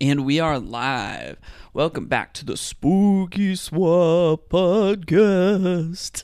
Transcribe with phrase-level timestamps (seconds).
[0.00, 1.38] And we are live.
[1.72, 6.22] Welcome back to the Spooky Swap Podcast.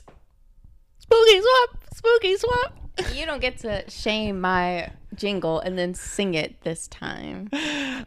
[0.97, 2.77] Spooky swap, spooky swap.
[3.13, 7.49] You don't get to shame my jingle and then sing it this time.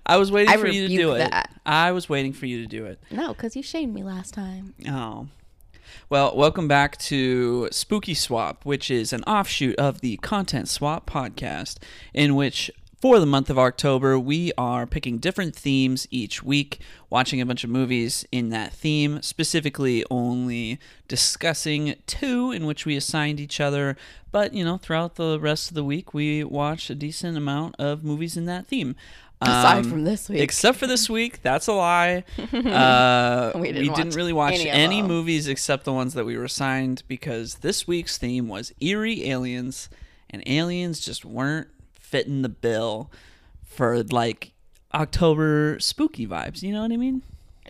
[0.07, 1.47] I was waiting I for you to rebuke do it.
[1.67, 2.99] I was waiting for you to do it.
[3.11, 4.73] No, because you shamed me last time.
[4.89, 5.29] Oh.
[6.09, 11.77] Well, welcome back to Spooky Swap, which is an offshoot of the Content Swap podcast,
[12.15, 12.71] in which
[13.01, 16.81] for the month of October, we are picking different themes each week,
[17.11, 22.97] watching a bunch of movies in that theme, specifically only discussing two in which we
[22.97, 23.97] assigned each other.
[24.33, 28.03] But, you know, throughout the rest of the week, we watch a decent amount of
[28.03, 28.97] movies in that theme.
[29.41, 30.41] Aside Um, from this week.
[30.41, 31.41] Except for this week.
[31.43, 32.25] That's a lie.
[32.53, 36.25] Uh, We we didn't didn't, watch really watch any any, movies except the ones that
[36.25, 39.89] we were assigned because this week's theme was eerie aliens,
[40.29, 41.69] and aliens just weren't
[42.09, 43.11] fitting the bill
[43.65, 44.53] for like
[44.95, 46.63] October spooky vibes.
[46.63, 47.23] You know what I mean?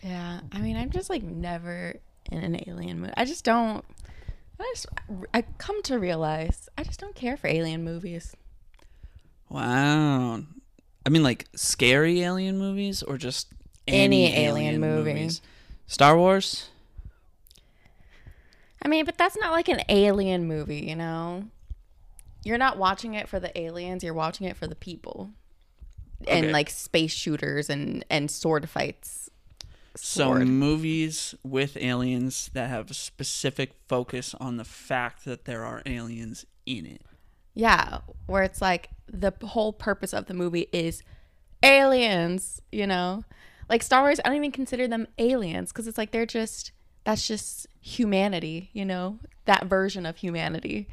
[0.02, 1.96] yeah, I mean, I'm just like never
[2.30, 3.12] in an alien movie.
[3.16, 3.84] I just don't.
[4.60, 4.86] I just
[5.32, 8.34] I come to realize I just don't care for alien movies.
[9.48, 10.42] Wow.
[11.06, 13.48] I mean, like scary alien movies or just
[13.86, 15.30] Any alien movie.
[15.86, 16.68] Star Wars.
[18.82, 21.44] I mean, but that's not like an alien movie, you know?
[22.44, 25.30] You're not watching it for the aliens, you're watching it for the people.
[26.26, 29.30] And like space shooters and and sword fights.
[29.94, 30.46] So Sword.
[30.48, 36.46] movies with aliens that have a specific focus on the fact that there are aliens
[36.66, 37.02] in it.
[37.54, 41.02] Yeah, where it's like the whole purpose of the movie is
[41.62, 43.24] aliens, you know?
[43.68, 46.72] Like Star Wars, I don't even consider them aliens because it's like they're just
[47.04, 49.18] that's just humanity, you know?
[49.46, 50.88] That version of humanity.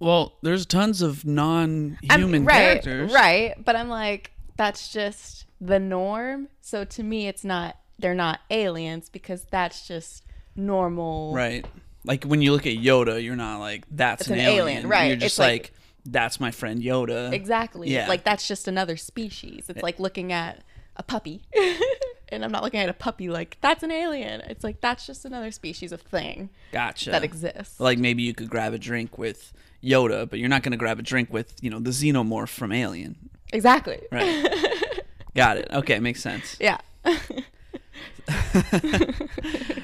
[0.00, 3.12] Well, there's tons of non-human I'm- right, characters.
[3.12, 6.48] Right, but I'm like, that's just the norm.
[6.60, 7.76] So to me, it's not.
[7.98, 11.32] They're not aliens because that's just normal.
[11.34, 11.66] Right.
[12.04, 14.58] Like when you look at Yoda, you're not like that's an, an alien.
[14.58, 15.06] alien, right.
[15.08, 15.72] You're just It's like- like,
[16.06, 17.32] that's my friend Yoda.
[17.32, 17.90] Exactly.
[17.90, 18.08] Yeah.
[18.08, 19.64] Like that's just another species.
[19.68, 19.82] It's eh.
[19.82, 20.62] like looking at
[20.96, 21.42] a puppy,
[22.30, 24.40] and I'm not looking at a puppy like that's an alien.
[24.42, 27.10] It's like that's just another species of thing Gotcha.
[27.10, 27.78] that exists.
[27.80, 29.52] Like maybe you could grab a drink with
[29.82, 32.72] Yoda, but you're not going to grab a drink with, you know, the xenomorph from
[32.72, 33.16] Alien.
[33.52, 34.00] exactly.
[34.10, 35.02] Right.
[35.34, 35.68] Got it.
[35.72, 36.56] Okay, makes sense.
[36.60, 36.78] Yeah.
[37.04, 37.14] All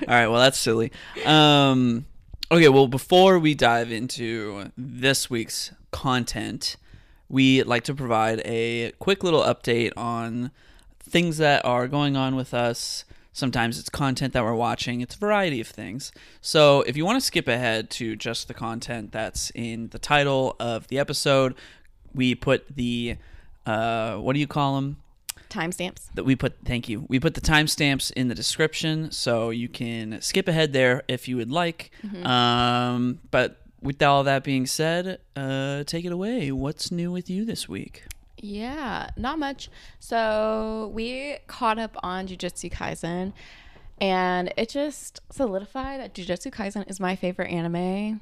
[0.07, 0.93] right, well that's silly.
[1.25, 2.07] Um
[2.51, 6.77] okay, well before we dive into this week's content,
[7.29, 10.51] we like to provide a quick little update on
[11.09, 13.05] things that are going on with us.
[13.33, 15.01] Sometimes it's content that we're watching.
[15.01, 16.13] It's a variety of things.
[16.41, 20.55] So, if you want to skip ahead to just the content that's in the title
[20.61, 21.55] of the episode,
[22.15, 23.17] we put the
[23.67, 24.99] uh, what do you call them?
[25.51, 26.09] Timestamps.
[26.15, 30.21] that we put thank you we put the timestamps in the description so you can
[30.21, 31.93] skip ahead there if you would like
[32.25, 37.45] um, but with all that being said uh, take it away what's new with you
[37.45, 38.03] this week
[38.45, 39.71] Yeah, not much.
[40.01, 43.33] So we caught up on Jujutsu Kaisen,
[43.99, 48.21] and it just solidified that Jujutsu Kaisen is my favorite anime.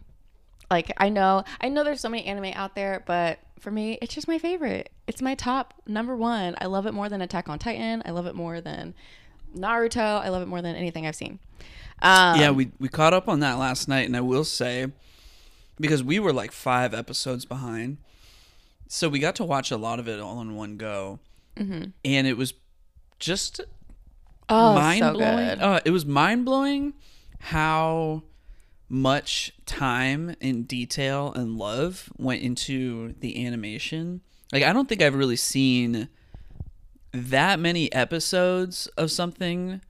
[0.70, 4.14] Like I know, I know there's so many anime out there, but for me, it's
[4.14, 4.90] just my favorite.
[5.08, 6.54] It's my top number one.
[6.60, 8.04] I love it more than Attack on Titan.
[8.06, 8.94] I love it more than
[9.56, 10.20] Naruto.
[10.22, 11.40] I love it more than anything I've seen.
[12.00, 14.88] Um, yeah we, we caught up on that last night and i will say
[15.78, 17.98] because we were like five episodes behind
[18.92, 21.18] so we got to watch a lot of it all in one go
[22.04, 22.52] and it was
[23.18, 23.62] just
[24.50, 25.48] oh, mind so blowing.
[25.48, 25.60] good.
[25.62, 26.92] Uh, it was mind blowing
[27.38, 28.22] how
[28.90, 34.20] much time and detail and love went into the animation.
[34.52, 36.10] Like I don't think I've really seen
[37.12, 39.80] that many episodes of something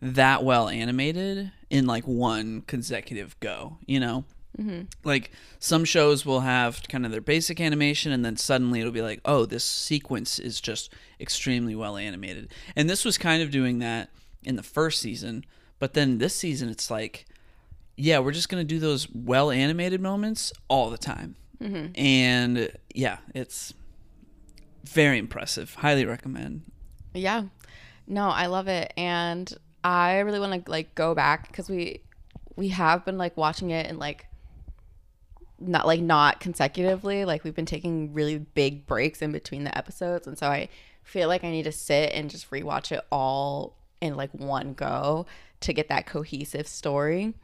[0.00, 4.24] that well animated in like one consecutive go, you know?
[4.58, 4.82] Mm-hmm.
[5.04, 9.02] Like some shows will have kind of their basic animation and then suddenly it'll be
[9.02, 13.80] like, "Oh, this sequence is just extremely well animated." And this was kind of doing
[13.80, 14.10] that
[14.42, 15.44] in the first season,
[15.78, 17.26] but then this season it's like,
[17.96, 21.36] yeah, we're just going to do those well animated moments all the time.
[21.60, 21.98] Mm-hmm.
[21.98, 23.74] And yeah, it's
[24.84, 25.74] very impressive.
[25.74, 26.62] Highly recommend.
[27.14, 27.44] Yeah.
[28.06, 29.52] No, I love it and
[29.82, 32.02] I really want to like go back cuz we
[32.56, 34.26] we have been like watching it and like
[35.58, 40.26] not like not consecutively, like we've been taking really big breaks in between the episodes
[40.26, 40.68] and so I
[41.02, 45.26] feel like I need to sit and just rewatch it all in like one go
[45.60, 47.34] to get that cohesive story.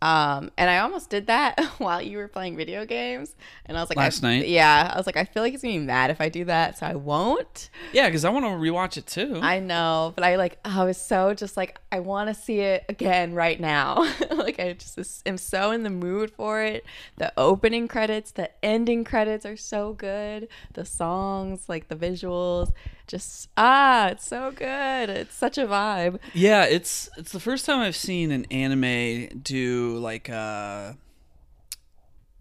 [0.00, 3.34] Um, and I almost did that while you were playing video games,
[3.66, 4.48] and I was like, Last I, night?
[4.48, 6.78] yeah, I was like, I feel like he's gonna be mad if I do that,
[6.78, 7.70] so I won't.
[7.92, 9.40] Yeah, because I want to rewatch it too.
[9.42, 12.84] I know, but I like, I was so just like, I want to see it
[12.88, 14.08] again right now.
[14.30, 16.84] like, I just am so in the mood for it.
[17.16, 20.48] The opening credits, the ending credits are so good.
[20.74, 22.72] The songs, like the visuals,
[23.08, 25.10] just ah, it's so good.
[25.10, 26.18] It's such a vibe.
[26.34, 30.92] yeah, it's it's the first time I've seen an anime do like uh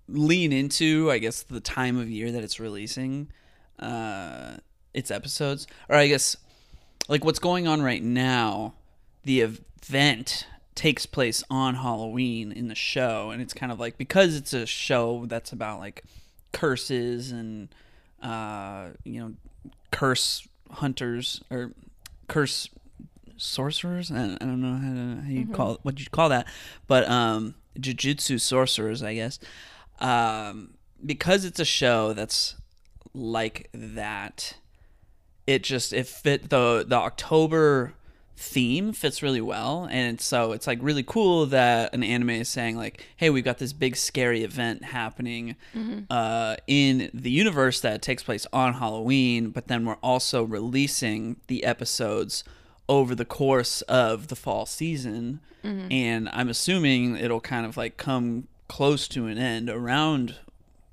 [0.07, 3.29] lean into, I guess, the time of year that it's releasing
[3.79, 4.57] uh
[4.93, 6.37] its episodes, or I guess
[7.07, 8.75] like what's going on right now.
[9.23, 14.35] The event takes place on Halloween in the show, and it's kind of like because
[14.35, 16.03] it's a show that's about like
[16.53, 17.69] curses and
[18.23, 19.33] uh you know
[19.91, 21.71] curse hunters or
[22.27, 22.69] curse
[23.37, 24.11] sorcerers.
[24.11, 26.47] I, I don't know how, to, how you call what you call that,
[26.87, 29.39] but um, jujutsu sorcerers, I guess.
[29.99, 30.75] Um,
[31.05, 32.55] because it's a show that's
[33.13, 34.55] like that,
[35.45, 37.93] it just it fit the the October
[38.39, 39.87] theme fits really well.
[39.89, 43.57] And so it's like really cool that an anime is saying like hey we've got
[43.57, 45.55] this big scary event happening
[46.11, 51.63] uh, in the universe that takes place on halloween but then we're also releasing the
[51.63, 52.43] episodes
[52.87, 55.39] over the course of the fall season.
[55.91, 60.35] And i'm assuming it'll kind of like come close to an end around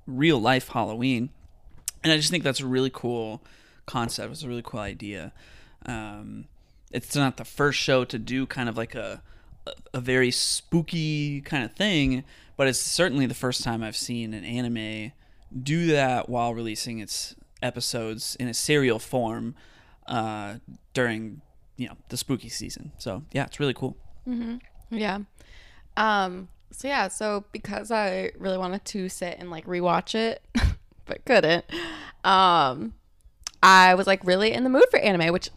[0.07, 1.29] real life halloween.
[2.03, 3.43] And I just think that's a really cool
[3.85, 4.31] concept.
[4.31, 5.31] It's a really cool idea.
[5.85, 6.45] Um,
[6.95, 9.21] it's not the first show to do kind of like a
[9.93, 12.23] a very spooky kind of thing,
[12.55, 15.11] but it's certainly the first time I've seen an anime
[15.63, 19.55] do that while releasing its episodes in a serial form
[20.07, 20.55] uh,
[20.93, 21.41] during
[21.77, 22.91] you know the spooky season.
[22.97, 23.97] So yeah, it's really cool.
[24.89, 25.19] Yeah.
[25.97, 30.41] Um so yeah, so because I really wanted to sit and like rewatch it,
[31.05, 31.65] but couldn't.
[32.23, 32.93] Um
[33.61, 35.49] I was like really in the mood for anime, which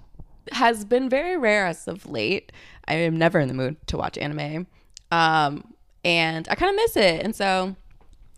[0.53, 2.53] has been very rare as of late.
[2.87, 4.67] I am never in the mood to watch anime.
[5.11, 5.75] Um
[6.05, 7.25] and I kind of miss it.
[7.25, 7.77] And so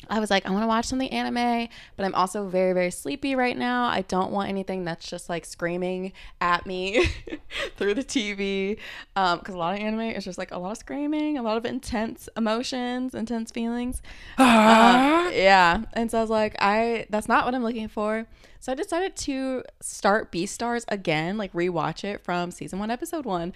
[0.08, 3.34] I was like, I want to watch something anime, but I'm also very, very sleepy
[3.34, 3.84] right now.
[3.84, 7.06] I don't want anything that's just like screaming at me
[7.76, 8.78] through the TV.
[9.14, 11.66] Because a lot of anime is just like a lot of screaming, a lot of
[11.66, 14.00] intense emotions, intense feelings.
[14.38, 15.82] Uh, yeah.
[15.92, 18.26] And so I was like, I that's not what I'm looking for.
[18.58, 23.54] So I decided to start Beastars again, like rewatch it from season one, episode one,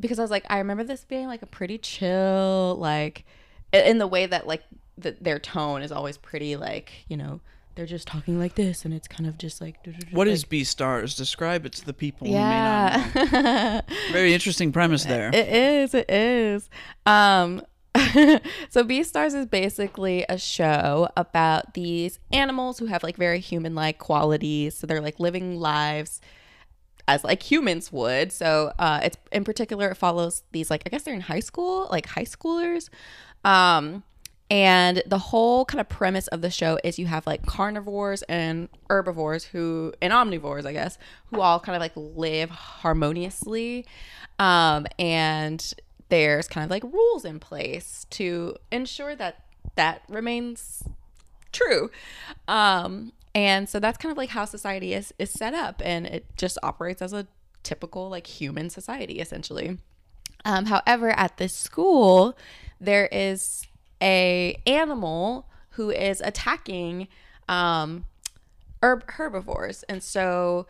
[0.00, 3.24] because I was like, I remember this being like a pretty chill, like
[3.72, 4.62] in the way that like
[4.98, 7.40] the, their tone is always pretty like you know
[7.78, 9.76] they're just talking like this and it's kind of just like
[10.10, 11.16] What like, is Beastars?
[11.16, 13.80] Describe it to the people who may not yeah
[14.12, 15.28] Very interesting premise there.
[15.32, 15.94] It is.
[15.94, 16.68] It is.
[17.06, 17.62] Um,
[18.68, 24.76] so Beastars is basically a show about these animals who have like very human-like qualities.
[24.76, 26.20] So they're like living lives
[27.06, 28.32] as like humans would.
[28.32, 31.86] So uh, it's in particular it follows these like I guess they're in high school,
[31.92, 32.88] like high schoolers.
[33.44, 34.02] Um,
[34.50, 38.68] and the whole kind of premise of the show is you have like carnivores and
[38.88, 43.84] herbivores who and omnivores, I guess, who all kind of like live harmoniously.
[44.38, 45.74] Um, and
[46.08, 50.82] there's kind of like rules in place to ensure that that remains
[51.52, 51.90] true.
[52.46, 56.24] Um, and so that's kind of like how society is is set up, and it
[56.36, 57.26] just operates as a
[57.62, 59.78] typical like human society essentially.
[60.44, 62.36] Um, however, at this school,
[62.80, 63.66] there is
[64.02, 67.08] a animal who is attacking
[67.48, 68.04] um,
[68.82, 70.66] herb- herbivores, and so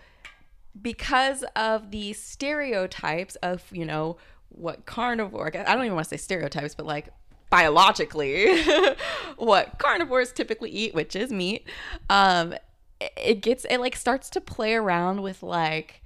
[0.81, 4.17] because of the stereotypes of you know
[4.51, 7.09] what carnivore I don't even want to say stereotypes, but like
[7.51, 8.63] biologically
[9.37, 11.67] what carnivores typically eat, which is meat.
[12.11, 12.55] Um,
[13.01, 16.03] it- gets it like starts to play around with like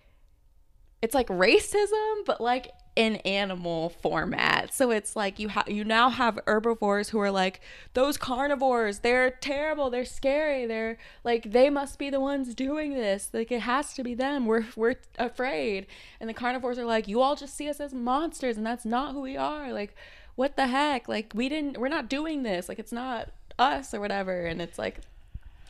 [1.00, 4.74] it's like racism, but like in animal format.
[4.74, 7.60] So it's like you have you now have herbivores who are like
[7.94, 8.98] those carnivores.
[8.98, 9.88] They're terrible.
[9.88, 10.66] They're scary.
[10.66, 13.30] They're like they must be the ones doing this.
[13.32, 14.46] Like it has to be them.
[14.46, 15.86] We're we're afraid.
[16.20, 19.12] And the carnivores are like you all just see us as monsters, and that's not
[19.12, 19.72] who we are.
[19.72, 19.94] Like
[20.34, 21.08] what the heck?
[21.08, 21.78] Like we didn't.
[21.78, 22.68] We're not doing this.
[22.68, 24.44] Like it's not us or whatever.
[24.44, 25.00] And it's like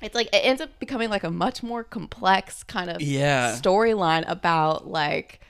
[0.00, 3.56] it's like it ends up becoming like a much more complex kind of Yeah.
[3.56, 5.40] storyline about like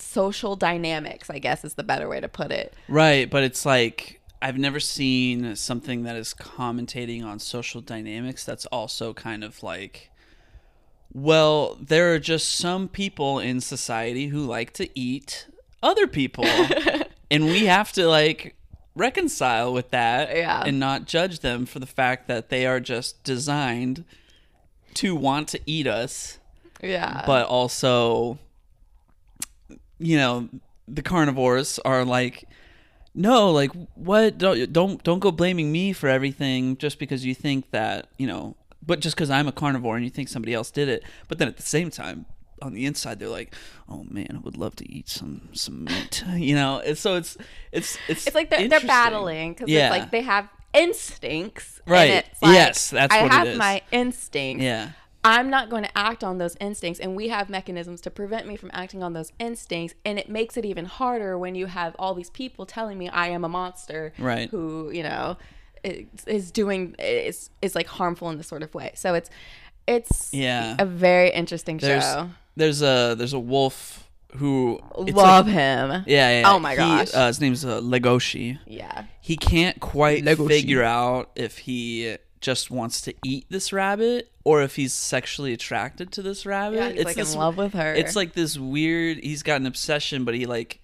[0.00, 4.20] social dynamics i guess is the better way to put it Right, but it's like
[4.40, 10.10] I've never seen something that is commentating on social dynamics that's also kind of like
[11.12, 15.46] well, there are just some people in society who like to eat
[15.82, 16.44] other people.
[17.30, 18.54] and we have to like
[18.94, 20.62] reconcile with that Yeah.
[20.66, 24.04] and not judge them for the fact that they are just designed
[24.94, 26.38] to want to eat us,
[26.82, 27.22] Yeah.
[27.26, 28.38] but also,
[29.98, 30.48] you know,
[30.86, 32.44] the carnivores are like,
[33.14, 34.38] no, like what?
[34.38, 38.56] Don't don't don't go blaming me for everything just because you think that you know,
[38.84, 41.02] but just because I'm a carnivore and you think somebody else did it.
[41.28, 42.26] But then at the same time,
[42.62, 43.54] on the inside, they're like,
[43.88, 46.80] oh man, I would love to eat some some meat, you know.
[46.84, 47.36] And so it's
[47.72, 49.88] it's it's it's like they're, they're battling because Yeah.
[49.92, 51.80] it's like they have instincts.
[51.86, 52.24] Right.
[52.42, 54.62] like, Yes, that's I it have my instincts.
[54.62, 54.90] Yeah.
[55.28, 58.56] I'm not going to act on those instincts, and we have mechanisms to prevent me
[58.56, 59.94] from acting on those instincts.
[60.04, 63.28] And it makes it even harder when you have all these people telling me I
[63.28, 64.48] am a monster, Right.
[64.50, 65.36] Who you know
[65.84, 68.92] is, is doing is is like harmful in this sort of way.
[68.94, 69.30] So it's
[69.86, 70.76] it's Yeah.
[70.78, 72.30] a very interesting There's show.
[72.56, 74.04] there's a there's a wolf
[74.36, 76.04] who Love like- him.
[76.06, 76.42] yeah, yeah.
[76.52, 77.14] Oh my he- gosh.
[77.14, 78.58] uh, his name's uh, Legoshi.
[78.66, 79.04] Yeah.
[79.22, 80.48] He can't quite Legoshi.
[80.48, 86.12] figure out if he just wants to eat this rabbit or if he's sexually attracted
[86.12, 86.76] to this rabbit.
[86.76, 87.94] Yeah, he's like in love with her.
[87.94, 89.18] It's like this weird.
[89.18, 90.80] He's got an obsession, but he like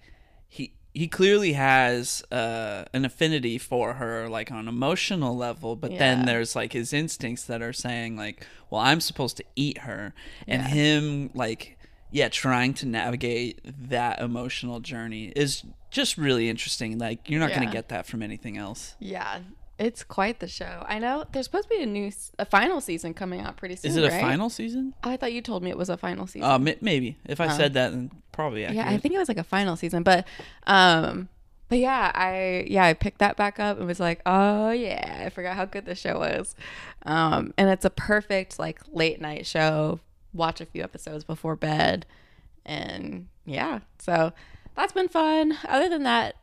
[0.47, 5.75] he he clearly has uh, an affinity for her, like on emotional level.
[5.75, 5.97] But Yeah.
[5.99, 10.13] then there's like his instincts that are saying like, well, I'm supposed to eat her,
[10.47, 10.67] and Yeah.
[10.69, 11.77] him like
[12.11, 13.59] yeah, trying to navigate
[13.89, 16.97] that emotional journey is just really interesting.
[16.97, 17.59] Like you're not Yeah.
[17.59, 18.95] gonna get that from anything else.
[18.99, 19.39] Yeah,
[19.77, 20.85] it's quite the show.
[20.87, 23.91] I know there's supposed to be a new, a final season coming out pretty soon.
[23.91, 24.21] Is it a right?
[24.21, 24.93] final season?
[25.03, 26.49] I thought you told me it was a final season.
[26.49, 27.17] Uh, m- maybe.
[27.25, 27.57] If I Oh.
[27.57, 28.87] said that, then probably yeah.
[28.89, 30.25] I think it was like a final season, but
[30.65, 31.27] um,
[31.67, 35.29] but yeah, I yeah I picked that back up and was like, oh yeah, I
[35.29, 36.55] forgot how good the show was,
[37.05, 39.99] um, and it's a perfect like late night show.
[40.33, 42.05] Watch a few episodes before bed,
[42.65, 44.31] and yeah, so
[44.75, 45.57] that's been fun.
[45.67, 46.35] Other than that,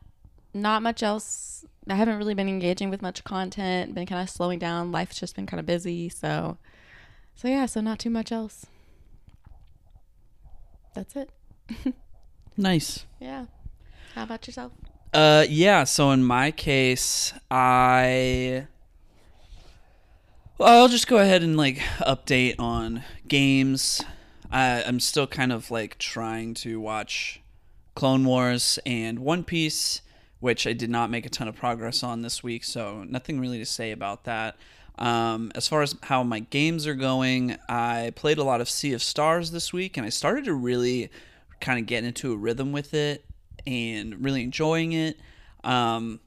[0.54, 1.64] not much else.
[1.88, 3.94] I haven't really been engaging with much content.
[3.94, 4.92] Been kind of slowing down.
[4.92, 6.08] Life's just been kind of busy.
[6.08, 6.58] So,
[7.34, 7.66] so yeah.
[7.66, 8.66] So not too much else.
[10.94, 11.30] That's it.
[12.56, 13.06] nice.
[13.18, 13.46] Yeah.
[14.14, 14.72] How about yourself?
[15.12, 15.84] Uh, yeah.
[15.84, 18.66] So in my case, I.
[20.58, 24.02] Well, I'll just go ahead and like update on games.
[24.50, 27.40] I, I'm still kind of like trying to watch
[27.94, 30.02] Clone Wars and One Piece,
[30.42, 33.58] which I did not make a ton of progress on this week, so nothing really
[33.58, 34.56] to say about that.
[34.98, 38.92] Um, as far as how my games are going, I played a lot of Sea
[38.92, 41.10] of Stars this week, and I started to really
[41.60, 43.24] kind of get into a rhythm with it
[43.68, 45.16] and really enjoying it.
[45.62, 46.18] Um,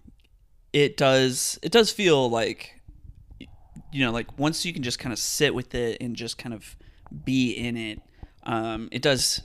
[0.72, 2.79] it does it does feel like
[3.91, 6.55] you know like once you can just kind of sit with it and just kind
[6.55, 6.77] of
[7.25, 8.01] be in it,
[8.43, 9.41] um, it does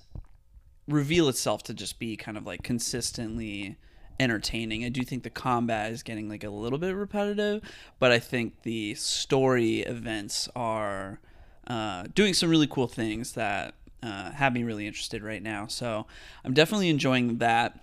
[0.87, 3.77] reveal itself to just be kind of like consistently
[4.21, 4.85] entertaining.
[4.85, 7.63] I do think the combat is getting like a little bit repetitive,
[7.99, 11.19] but I think the story events are
[11.67, 15.67] uh, doing some really cool things that uh, have me really interested right now.
[15.67, 16.07] So
[16.45, 17.81] I'm definitely enjoying that.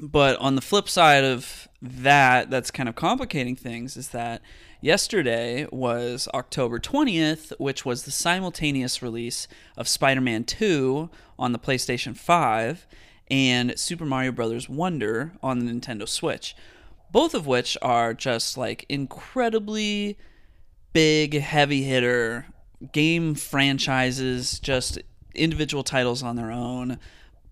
[0.00, 4.42] But on the flip side of that, that's kind of complicating things, is that
[4.80, 11.60] yesterday was October 20th, which was the simultaneous release of Spider Man 2 on the
[11.60, 12.86] PlayStation 5
[13.30, 14.68] and Super Mario Bros.
[14.68, 16.56] Wonder on the Nintendo Switch.
[17.10, 20.18] Both of which are just like incredibly
[20.92, 22.46] big, heavy hitter
[22.92, 24.98] game franchises, just
[25.34, 26.98] individual titles on their own.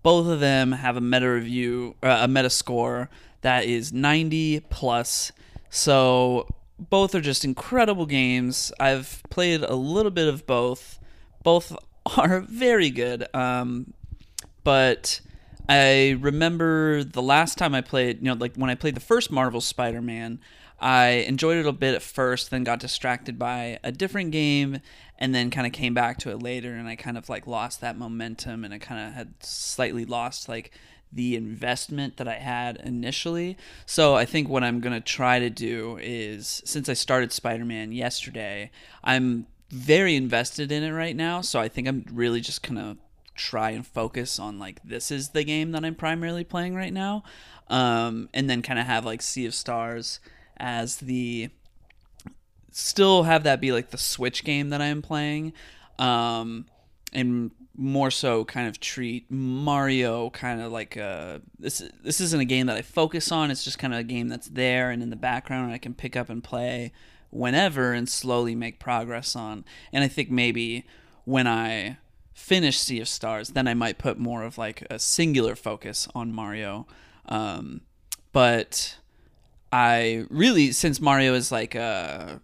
[0.01, 3.09] Both of them have a meta review, uh, a meta score
[3.41, 5.31] that is 90 plus.
[5.69, 8.71] So both are just incredible games.
[8.79, 10.99] I've played a little bit of both.
[11.43, 11.75] Both
[12.17, 13.27] are very good.
[13.33, 13.93] Um,
[14.63, 15.21] but
[15.67, 19.31] I remember the last time I played, you know, like when I played the first
[19.31, 20.39] Marvel Spider Man,
[20.79, 24.79] I enjoyed it a bit at first, then got distracted by a different game,
[25.17, 27.79] and then kind of came back to it later, and I kind of like lost
[27.79, 30.71] that momentum, and I kind of had slightly lost like
[31.13, 33.55] the investment that I had initially.
[33.85, 37.91] So I think what I'm going to try to do is since I started Spider-Man
[37.91, 38.71] yesterday,
[39.03, 42.97] I'm very invested in it right now, so I think I'm really just going to
[43.35, 47.23] try and focus on like this is the game that I'm primarily playing right now.
[47.67, 50.19] Um and then kind of have like Sea of Stars
[50.57, 51.49] as the
[52.71, 55.53] still have that be like the Switch game that I am playing.
[55.99, 56.65] Um
[57.11, 62.45] and more so kind of treat Mario kind of like a this this isn't a
[62.45, 63.49] game that I focus on.
[63.49, 66.15] It's just kind of a game that's there and in the background I can pick
[66.15, 66.91] up and play
[67.31, 69.65] whenever and slowly make progress on.
[69.91, 70.85] And I think maybe
[71.25, 71.97] when I
[72.33, 76.33] finish Sea of Stars, then I might put more of like a singular focus on
[76.33, 76.87] Mario.
[77.27, 77.81] Um,
[78.31, 78.97] but
[79.71, 82.39] I really since Mario is like uh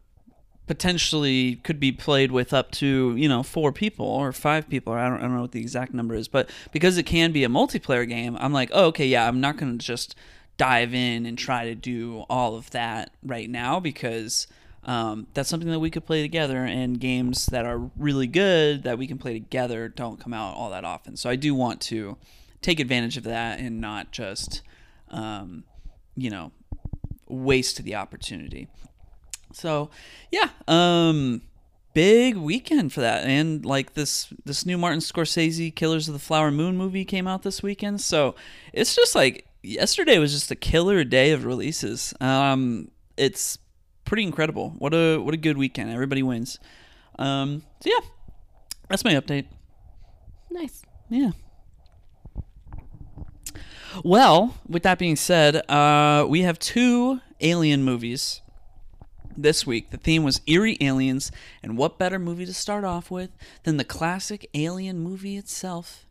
[0.65, 4.99] potentially could be played with up to you know four people or five people or
[4.99, 7.43] I don't, I don't know what the exact number is but because it can be
[7.43, 10.15] a multiplayer game i'm like oh okay yeah i'm not going to just
[10.57, 14.45] dive in and try to do all of that right now because
[14.83, 18.97] um, that's something that we could play together and games that are really good that
[18.97, 22.17] we can play together don't come out all that often so i do want to
[22.61, 24.61] take advantage of that and not just
[25.09, 25.63] um,
[26.15, 26.51] you know
[27.27, 28.67] waste the opportunity
[29.53, 29.89] so,
[30.31, 31.41] yeah, um
[31.93, 33.25] big weekend for that.
[33.25, 37.43] And like this this new Martin Scorsese Killers of the Flower Moon movie came out
[37.43, 38.01] this weekend.
[38.01, 38.35] So,
[38.73, 42.13] it's just like yesterday was just a killer day of releases.
[42.21, 43.57] Um it's
[44.09, 44.73] pretty incredible.
[44.79, 45.91] What a what a good weekend.
[45.91, 46.59] Everybody wins.
[47.19, 48.05] Um so yeah.
[48.89, 49.45] That's my update.
[50.49, 50.81] Nice.
[51.09, 51.31] Yeah.
[54.03, 58.41] Well, with that being said, uh, we have two alien movies
[59.35, 59.91] this week.
[59.91, 61.31] The theme was eerie aliens,
[61.63, 63.31] and what better movie to start off with
[63.63, 66.05] than the classic alien movie itself?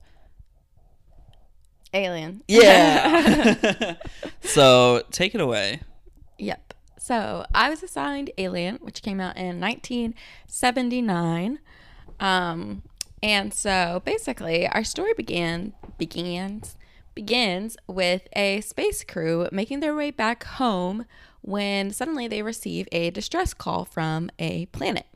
[1.94, 2.42] Alien.
[2.48, 3.94] Yeah.
[4.40, 5.80] so take it away.
[6.38, 6.67] Yep.
[6.98, 11.60] So I was assigned Alien, which came out in 1979.
[12.20, 12.82] Um,
[13.22, 16.76] and so basically, our story began begins
[17.14, 21.04] begins with a space crew making their way back home
[21.40, 25.06] when suddenly they receive a distress call from a planet.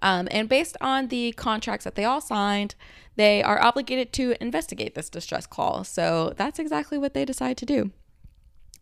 [0.00, 2.76] Um, and based on the contracts that they all signed,
[3.16, 5.84] they are obligated to investigate this distress call.
[5.84, 7.90] So that's exactly what they decide to do.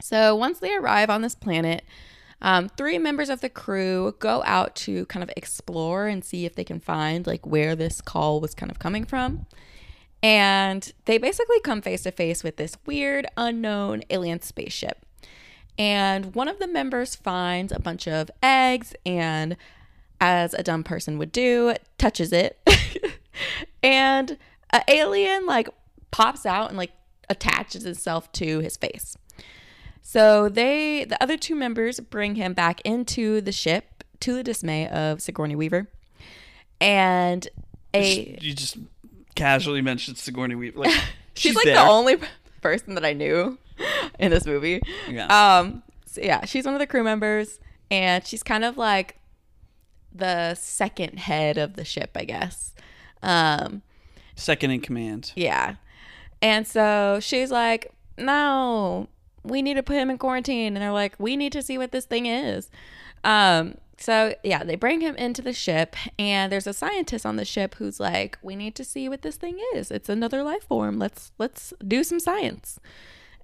[0.01, 1.83] So once they arrive on this planet,
[2.43, 6.55] um, three members of the crew go out to kind of explore and see if
[6.55, 9.47] they can find like where this call was kind of coming from.
[10.23, 15.05] And they basically come face to face with this weird, unknown alien spaceship.
[15.79, 19.57] And one of the members finds a bunch of eggs and,
[20.21, 22.59] as a dumb person would do, touches it.
[23.83, 24.39] and
[24.71, 25.69] an alien like
[26.11, 26.93] pops out and like
[27.29, 29.17] attaches itself to his face.
[30.09, 34.89] So they, the other two members, bring him back into the ship to the dismay
[34.89, 35.89] of Sigourney Weaver.
[36.81, 37.49] And
[37.93, 38.79] a You just
[39.35, 40.79] casually mentioned Sigourney Weaver.
[40.79, 40.95] Like,
[41.35, 41.75] she's, like there.
[41.75, 42.19] the only
[42.63, 43.59] person that I knew
[44.21, 44.81] in this movie.
[45.09, 45.27] Yeah.
[45.27, 45.83] Um.
[46.07, 47.59] So yeah, she's one of the crew members,
[47.91, 49.17] and she's kind of like
[50.15, 52.75] the second head of the ship, I guess.
[53.25, 53.83] Um.
[54.37, 55.33] Second in command.
[55.35, 55.75] Yeah.
[56.41, 59.09] And so she's like, "No,
[59.49, 61.93] we need to put him in quarantine." And they're like, "We need to see what
[61.93, 62.71] this thing is."
[63.25, 63.77] Um.
[63.99, 67.77] So yeah, they bring him into the ship, and there's a scientist on the ship
[67.77, 69.91] who's like, "We need to see what this thing is.
[69.91, 70.99] It's another life form.
[70.99, 72.79] Let's let's do some science."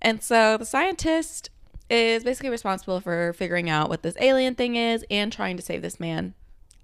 [0.02, 1.50] And so the scientist
[1.88, 5.82] is basically responsible for figuring out what this alien thing is and trying to save
[5.82, 6.34] this man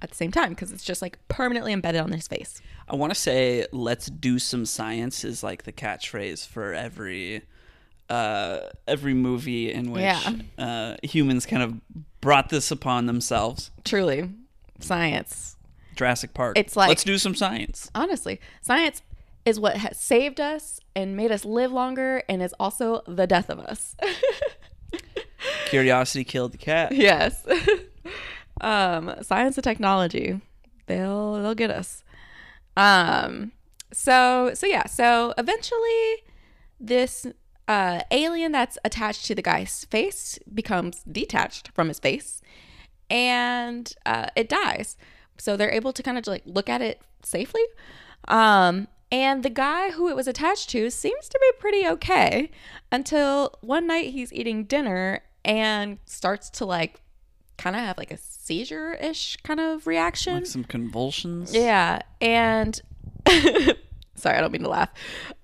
[0.01, 2.61] at the same time because it's just like permanently embedded on his face.
[2.89, 7.43] I want to say "Let's do some science" is like the catchphrase for every
[8.11, 10.33] uh, every movie in which Yeah.
[10.59, 11.75] uh, humans kind of
[12.21, 13.71] brought this upon themselves.
[13.85, 14.31] Truly,
[14.81, 15.57] science.
[15.97, 16.57] Jurassic Park.
[16.59, 17.91] It's like- let's do some science.
[17.95, 19.03] Honestly, science
[19.45, 23.49] is what has saved us and made us live longer and is also the death
[23.51, 23.97] of us.
[25.67, 26.93] Curiosity killed the cat.
[26.93, 27.47] yes.
[28.61, 30.41] um, science and technology.
[30.87, 32.03] They'll they'll get us.
[32.77, 33.53] Um
[33.93, 36.15] so so yeah, so eventually
[36.81, 37.27] this
[37.69, 42.41] uh alien that's attached to the guy's face becomes detached from his face
[43.11, 44.97] and uh it dies.
[45.39, 47.63] So they're able to kind of like look at it safely.
[48.27, 52.51] Um and the guy who it was attached to seems to be pretty okay
[52.93, 57.01] until one night he's eating dinner and starts to like
[57.57, 60.35] kind of have like a seizure ish kind of reaction.
[60.35, 61.55] Like some convulsions.
[61.55, 62.81] Yeah, and
[64.15, 64.91] sorry, I don't mean to laugh.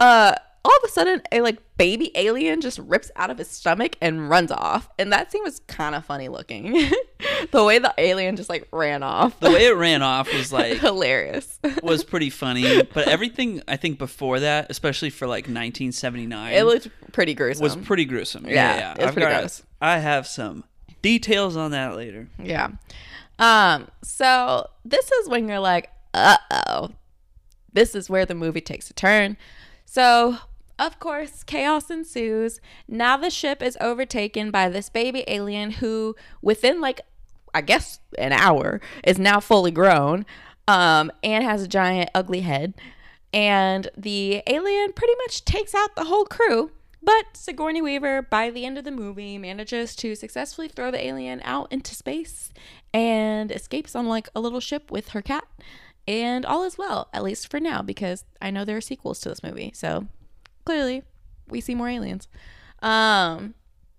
[0.00, 0.34] Uh,
[0.64, 4.30] all of a sudden, a like baby alien just rips out of his stomach and
[4.30, 6.72] runs off, and that scene was kind of funny looking.
[7.52, 10.78] the way the alien just like ran off, The way it ran off was like
[10.78, 11.58] hilarious.
[11.82, 16.88] was pretty funny, but everything I think before that, especially for like 1979, it looked
[17.12, 17.62] pretty gruesome.
[17.62, 18.46] was pretty gruesome.
[18.46, 19.62] Yeah, it was I've pretty got- gross.
[19.80, 20.64] I have some
[21.02, 22.28] details on that later.
[22.42, 22.70] Yeah.
[23.38, 26.90] Um, so this is when you're like, uh oh.
[27.72, 29.36] This is where the movie takes a turn.
[29.84, 30.36] So,
[30.78, 32.60] of course, chaos ensues.
[32.88, 37.00] Now the ship is overtaken by this baby alien who, within like,
[37.52, 40.26] I guess, an hour, is now fully grown
[40.66, 42.74] um, and has a giant, ugly head.
[43.32, 46.70] And the alien pretty much takes out the whole crew
[47.04, 51.42] but Sigourney Weaver, by the end of the movie, manages to successfully throw the alien
[51.44, 52.50] out into space
[52.94, 55.44] and escapes on like a little ship with her cat.
[56.08, 59.28] And all is well, at least for now, because I know there are sequels to
[59.28, 59.72] this movie.
[59.74, 60.06] So
[60.64, 61.02] clearly,
[61.48, 62.28] we see more aliens.
[62.82, 63.54] Um,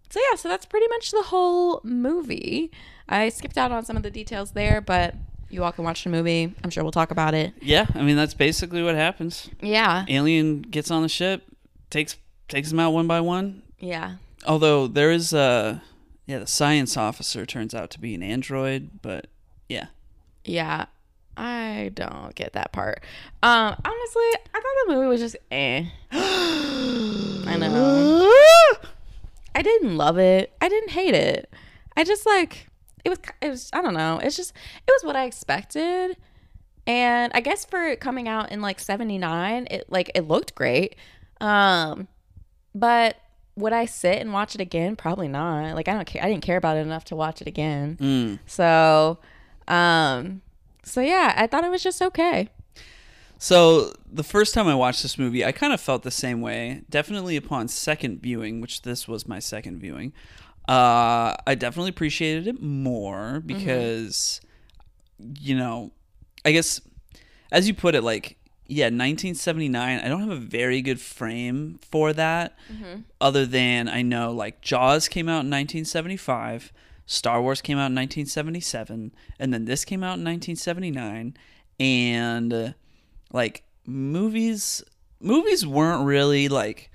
[0.10, 2.72] so yeah, so that's pretty much the whole movie.
[3.08, 5.16] I skipped out on some of the details there, but
[5.50, 6.54] you all can watch the movie.
[6.64, 7.54] I'm sure we'll talk about it.
[7.62, 9.50] Yeah, I mean that's basically what happens.
[9.62, 10.06] Yeah.
[10.08, 11.44] Alien gets on the ship,
[11.90, 13.64] takes takes them out one by one.
[13.80, 14.16] Yeah.
[14.46, 15.82] Although there is a
[16.26, 19.28] yeah, the science officer turns out to be an android, but
[19.70, 19.88] yeah.
[20.44, 20.86] Yeah.
[21.38, 23.04] I don't get that part.
[23.44, 25.86] Um, honestly, I thought the movie was just eh.
[26.12, 28.32] I know.
[29.54, 30.54] I didn't love it.
[30.62, 31.50] I didn't hate it.
[31.96, 32.68] I just like
[33.04, 34.20] it was it was I don't know.
[34.22, 34.52] It's just
[34.88, 36.18] it was what I expected.
[36.88, 40.96] And I guess for it coming out in like 79, it like it looked great.
[41.42, 42.08] Um
[42.74, 43.18] but
[43.56, 44.96] would I sit and watch it again?
[44.96, 45.76] Probably not.
[45.76, 46.24] Like I don't care.
[46.24, 47.98] I didn't care about it enough to watch it again.
[48.02, 48.40] Mm.
[48.46, 49.20] So,
[49.68, 50.42] um,
[50.86, 52.50] so yeah, I thought it was just okay.
[53.38, 56.84] So the first time I watched this movie, I kind of felt the same way.
[56.90, 60.14] Definitely upon second viewing, which this was my second viewing,
[60.70, 64.40] uh, I definitely appreciated it more because,
[65.20, 65.92] you know,
[66.46, 66.80] I guess
[67.52, 70.00] as you put it, like yeah, 1979.
[70.00, 72.58] I don't have a very good frame for that,
[73.22, 76.74] other than I know like Jaws came out in 1975.
[77.06, 81.38] Star Wars came out in 1977, and then this came out in 1979,
[81.80, 82.70] and uh,
[83.32, 84.84] like movies
[85.20, 86.92] movies weren't really like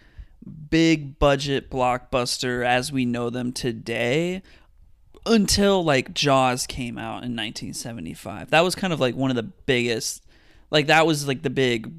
[0.70, 4.42] big budget blockbuster as we know them today
[5.26, 8.50] until like Jaws came out in 1975.
[8.50, 10.24] That was kind of like one of the biggest
[10.70, 11.92] like that was like the big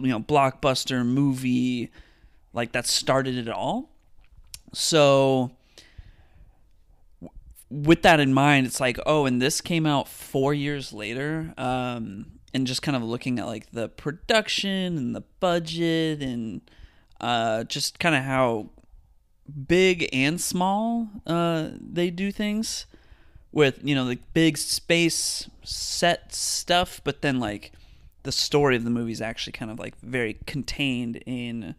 [0.00, 1.90] you know blockbuster movie
[2.52, 3.90] like that started it all.
[4.72, 5.50] So
[7.70, 11.52] with that in mind, it's like, oh, and this came out four years later.
[11.56, 16.62] Um, and just kind of looking at like the production and the budget and
[17.20, 18.70] uh, just kind of how
[19.66, 22.86] big and small uh, they do things
[23.52, 27.72] with, you know, the big space set stuff, but then like
[28.22, 31.74] the story of the movie is actually kind of like very contained in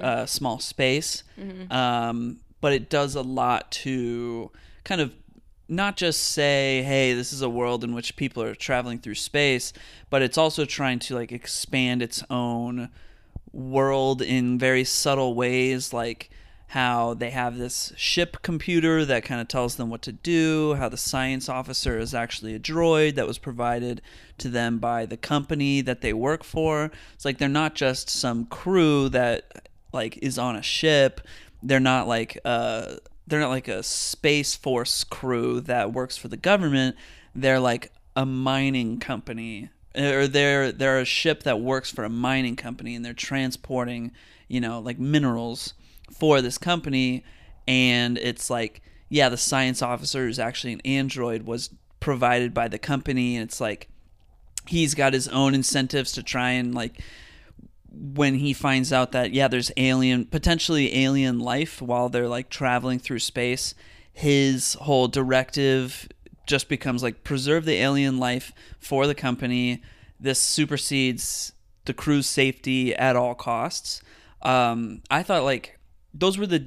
[0.00, 1.24] a small space.
[1.72, 4.50] Um, but it does a lot to
[4.84, 5.12] kind of
[5.72, 9.72] not just say, hey, this is a world in which people are traveling through space,
[10.10, 12.90] but it's also trying to like expand its own
[13.52, 16.30] world in very subtle ways, like
[16.68, 20.88] how they have this ship computer that kind of tells them what to do, how
[20.88, 24.00] the science officer is actually a droid that was provided
[24.38, 26.90] to them by the company that they work for.
[27.14, 31.20] It's like they're not just some crew that like is on a ship.
[31.62, 32.96] They're not like uh
[33.32, 36.96] they're not like a space force crew that works for the government.
[37.34, 42.10] They're like a mining company eh, or they're they're a ship that works for a
[42.10, 44.12] mining company and they're transporting,
[44.48, 45.72] you know, like minerals
[46.12, 47.24] for this company
[47.66, 52.78] and it's like yeah, the science officer is actually an android was provided by the
[52.78, 53.88] company and it's like
[54.66, 57.00] he's got his own incentives to try and like
[57.94, 62.98] when he finds out that yeah there's alien potentially alien life while they're like traveling
[62.98, 63.74] through space
[64.12, 66.08] his whole directive
[66.46, 69.82] just becomes like preserve the alien life for the company.
[70.18, 71.52] This supersedes
[71.84, 74.02] the crew's safety at all costs.
[74.42, 75.78] Um, i thought like
[76.12, 76.58] those were the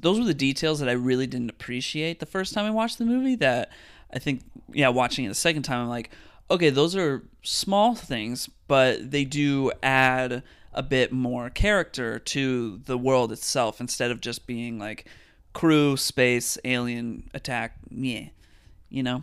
[0.00, 3.04] those were the details that i really didn't appreciate the first time i watched the
[3.04, 3.70] movie that
[4.14, 6.10] i think yeah watching it the second time i'm like
[6.50, 12.98] okay those are small things but they do add a bit more character to the
[12.98, 15.06] world itself instead of just being like
[15.52, 18.24] crew space alien attack yeah
[18.88, 19.22] you know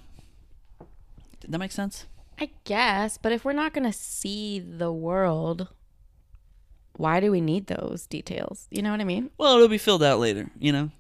[1.40, 2.06] did that make sense
[2.38, 5.70] I guess, but if we're not going to see the world,
[6.98, 8.68] why do we need those details?
[8.70, 9.30] You know what I mean?
[9.38, 10.92] well it'll be filled out later you know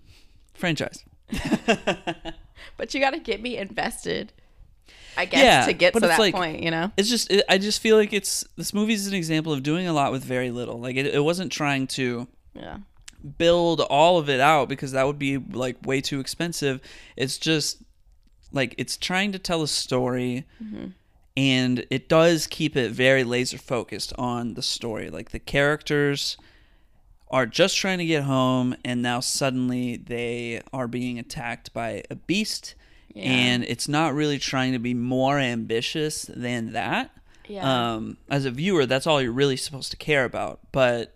[0.53, 1.03] franchise
[2.77, 4.33] But you got to get me invested,
[5.17, 6.91] I guess, Yeah, to get to that like- point, you know?
[6.97, 9.87] it's just it, i just feel like it's this movie is an example of doing
[9.87, 12.77] a lot with very little like it, it wasn't trying to Yeah.
[13.37, 16.79] build all of it out because that would be like way too expensive.
[17.15, 17.81] It's just
[18.51, 20.87] like it's trying to tell a story mm-hmm.
[21.35, 25.09] and it does keep it very laser focused on the story.
[25.09, 26.37] Like the characters
[27.31, 32.15] are just trying to get home and now suddenly they are being attacked by a
[32.15, 32.75] beast
[33.15, 33.31] Yeah.
[33.31, 37.11] and it's not really trying to be more ambitious than that
[37.47, 37.93] Yeah.
[37.95, 40.59] um, as a viewer, that's all you're really supposed to care about.
[40.73, 41.15] But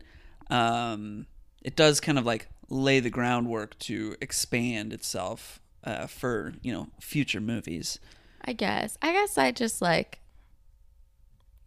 [0.50, 1.28] um,
[1.62, 6.88] it does kind of like lay the groundwork to expand itself uh, for you know
[7.02, 8.00] future movies.
[8.46, 8.98] I guess.
[9.02, 10.20] I guess I just like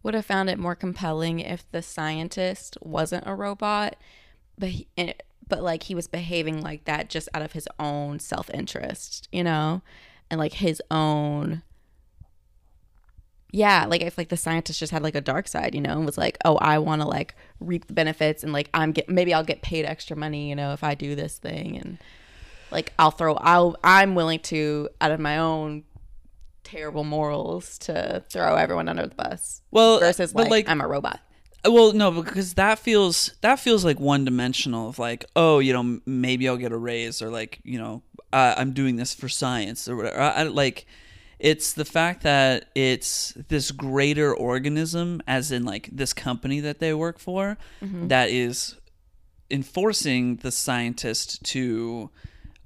[0.01, 3.95] would have found it more compelling if the scientist wasn't a robot,
[4.57, 5.13] but he, eh,
[5.47, 9.81] but like he was behaving like that just out of his own self-interest, you know?
[10.33, 11.61] And like his own
[13.55, 16.07] yeah, like if like the scientist just had like a dark side, you know, and
[16.07, 19.31] was like, "Oh, I want to like reap the benefits and like I'm get maybe
[19.31, 21.99] I'll get paid extra money, you know, if I do this thing and
[22.71, 25.83] like I'll throw I'll I'm willing to out of my own
[26.63, 30.81] terrible morals to throw everyone under the bus Well, uh, versus but like, like I'm
[30.81, 31.19] a robot.
[31.63, 35.73] Uh, well, no, because that feels that feels like one dimensional of like, oh, you
[35.73, 38.01] know, maybe I'll get a raise or like, you know,
[38.33, 40.19] uh, I'm doing this for science or whatever.
[40.19, 40.85] I, I, like,
[41.39, 46.93] it's the fact that it's this greater organism, as in like this company that they
[46.93, 47.57] work for,
[48.07, 48.75] that is
[49.51, 52.09] enforcing the scientist to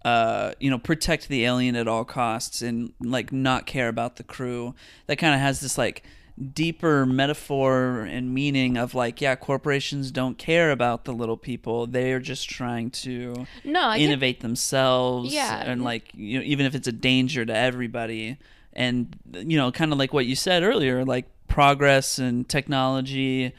[0.06, 4.24] uh, you know, protect the alien at all costs and like not care about the
[4.24, 4.74] crew.
[5.08, 6.04] That kind of has this like
[6.54, 11.88] deeper metaphor and meaning of like, yeah, corporations don't care about the little people.
[11.88, 15.34] They're just trying to No, I get, innovate themselves.
[15.34, 15.64] Yeah.
[15.66, 18.38] And like, you know, even if it's a danger to everybody.
[18.74, 23.54] And, you know, kind of like what you said earlier, like progress and technology.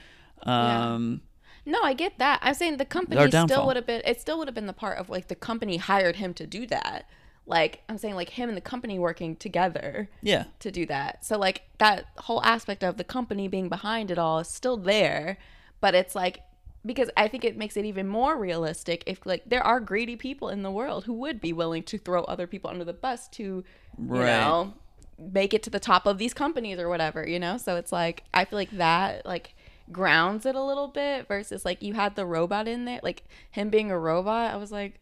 [0.45, 1.23] Um,
[1.67, 2.38] no, I get that.
[2.43, 4.99] I'm saying the company still would have been it still would have been the part
[4.99, 7.09] of like the company hired him to do that.
[7.48, 10.44] Like I'm saying like him and the company working together yeah.
[10.61, 11.24] to do that.
[11.24, 15.38] So like that whole aspect of the company being behind it all is still there,
[15.80, 16.40] but it's like
[16.87, 20.48] because I think it makes it even more realistic if like there are greedy people
[20.50, 23.42] in the world who would be willing to throw other people under the bus to
[23.42, 23.64] you
[23.96, 24.26] Right.
[24.26, 24.74] know
[25.18, 27.56] make it to the top of these companies or whatever, you know?
[27.56, 29.54] So it's like I feel like that like
[29.90, 33.70] grounds it a little bit versus like you had the robot in there, like him
[33.70, 34.52] being a robot.
[34.52, 35.00] I was like,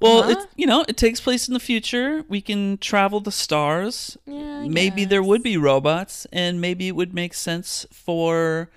[0.00, 0.30] Well, Huh?
[0.30, 2.24] it's you know, it takes place in the future.
[2.28, 4.16] We can travel the stars.
[4.26, 8.70] yeah, I maybe there would be robots, and maybe it would make sense for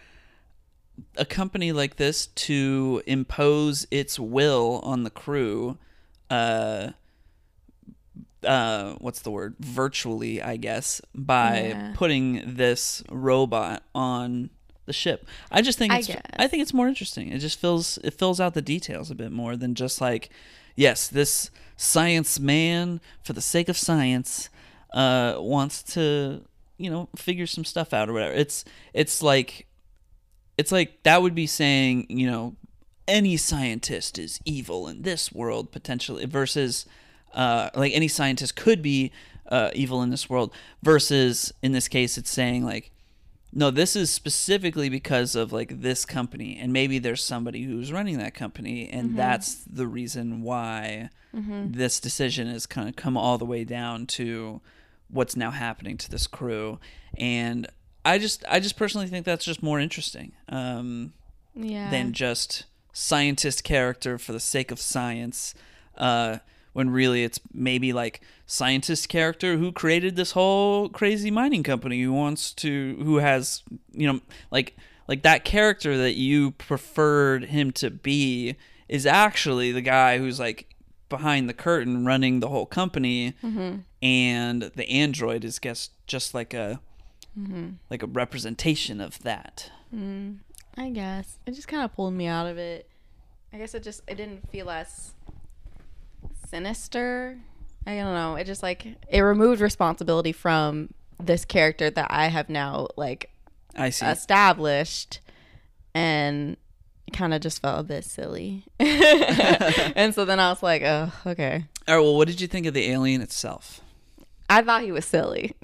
[1.18, 5.78] a company like this to impose its will on the crew.
[6.30, 6.92] Uh,
[8.46, 9.56] uh, what's the word?
[9.60, 11.94] Virtually, I guess, by Yeah.
[11.96, 14.50] putting this robot on
[14.86, 15.28] the ship.
[15.52, 16.22] I just think I it's guess.
[16.38, 17.30] I think it's more interesting.
[17.32, 20.30] It just fills it fills out the details a bit more than just like
[20.76, 24.50] yes, this science man for the sake of science
[24.94, 26.42] uh wants to,
[26.78, 28.34] you know, figure some stuff out or whatever.
[28.34, 29.68] It's it's like
[30.58, 32.56] it's like that would be saying, you know,
[33.08, 36.86] any scientist is evil in this world potentially versus
[37.34, 39.12] uh, like any scientist could be
[39.50, 42.92] uh, evil in this world versus in this case it's saying like
[43.54, 48.18] no this is specifically because of like this company and maybe there's somebody who's running
[48.18, 51.10] that company and that's the reason why
[51.72, 54.62] this decision has kind of come all the way down to
[55.10, 56.80] what's now happening to this crew.
[57.18, 57.68] And
[58.04, 61.14] i just i just personally think that's just more interesting um,
[61.54, 61.92] yeah.
[61.92, 65.54] than just scientist character for the sake of science.
[65.98, 66.38] Uh,
[66.74, 72.12] when really it's maybe like scientist character who created this whole crazy mining company who
[72.12, 74.20] wants to who has you know
[74.52, 74.76] like
[75.08, 78.56] like that character that you preferred him to be
[78.90, 80.76] is actually the guy who's like
[81.12, 83.36] behind the curtain running the whole company.
[83.44, 83.80] Mm-hmm.
[84.02, 86.80] And the android is guess just like a
[87.38, 87.72] mm-hmm.
[87.92, 89.70] like a representation of that.
[89.96, 90.38] Mm,
[90.76, 91.38] I guess.
[91.46, 92.90] It just kind of pulled me out of it.
[93.54, 95.14] I guess it just it didn't feel as
[96.50, 97.38] sinister.
[97.86, 98.36] I don't know.
[98.36, 103.30] It just like it removed responsibility from this character that I have now like
[103.76, 105.20] i see established,
[105.94, 106.58] and
[107.14, 108.66] kind of just felt a bit silly.
[108.80, 111.66] and so then I was like, oh, okay.
[111.88, 113.82] all right well what did you think of the alien itself
[114.50, 115.56] I thought he was silly.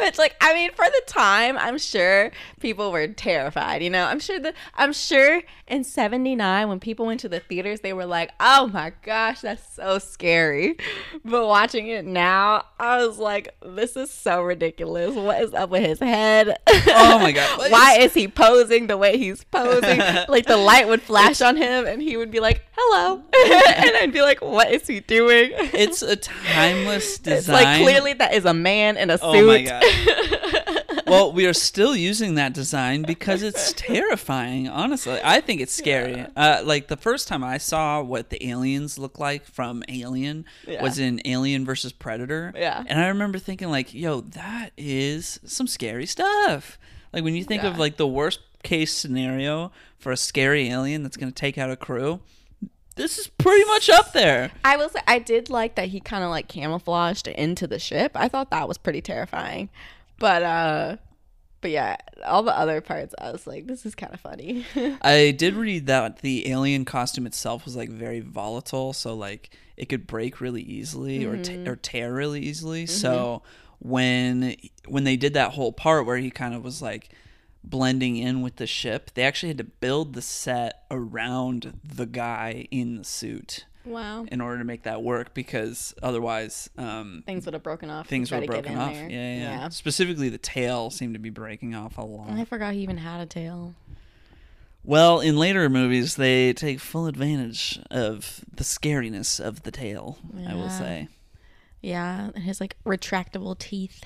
[0.00, 3.82] Which, like, I mean, for the time, I'm sure people were terrified.
[3.82, 7.80] You know, I'm sure that I'm sure in '79 when people went to the theaters,
[7.80, 10.76] they were like, "Oh my gosh, that's so scary."
[11.24, 15.14] But watching it now, I was like, "This is so ridiculous.
[15.14, 16.56] What is up with his head?
[16.66, 17.70] Oh my God.
[17.70, 19.98] Why is he posing the way he's posing?
[20.28, 23.16] like the light would flash on him, and he would be like, "Hello,"
[23.86, 27.38] and I'd be like, "What is he doing?" it's a timeless design.
[27.38, 29.24] It's like clearly that is a man in a suit.
[29.26, 29.82] Oh my god.
[31.06, 34.68] well, we are still using that design because it's terrifying.
[34.68, 36.24] Honestly, I think it's scary.
[36.36, 40.82] Uh, like the first time I saw what the aliens look like from Alien Yeah.
[40.82, 42.52] was in Alien versus Predator.
[42.56, 42.84] Yeah.
[42.86, 46.78] and I remember thinking like, "Yo, that is some scary stuff."
[47.12, 51.16] Like when you think of like the worst case scenario for a scary alien that's
[51.16, 52.20] going to take out a crew,
[53.00, 54.50] this is pretty much up there.
[54.64, 58.12] I will say I did like that he kind of like camouflaged into the ship.
[58.14, 59.70] I thought that was pretty terrifying.
[60.18, 60.96] But uh
[61.62, 64.64] but yeah, all the other parts I was like this is kind of funny.
[65.02, 69.88] I did read that the alien costume itself was like very volatile, so like it
[69.88, 71.64] could break really easily or Mm-hmm.
[71.64, 72.86] t- or tear really easily.
[72.86, 73.42] So
[73.78, 77.10] when when they did that whole part where he kind of was like
[77.62, 82.66] blending in with the ship, they actually had to build the set around the guy
[82.70, 84.24] in the suit wow.
[84.30, 88.06] in order to make that work because otherwise um, Things would have broken off.
[88.06, 88.92] things to get broken off.
[88.92, 89.68] Yeah, yeah, yeah.
[89.68, 92.30] Specifically, the tail seemed to be breaking off a lot.
[92.30, 93.74] I forgot he even had a tail.
[94.82, 100.18] Well, in later movies, they take full advantage of the scariness of the tail.
[100.48, 101.08] I will say.
[101.82, 104.04] Yeah, and his like retractable teeth.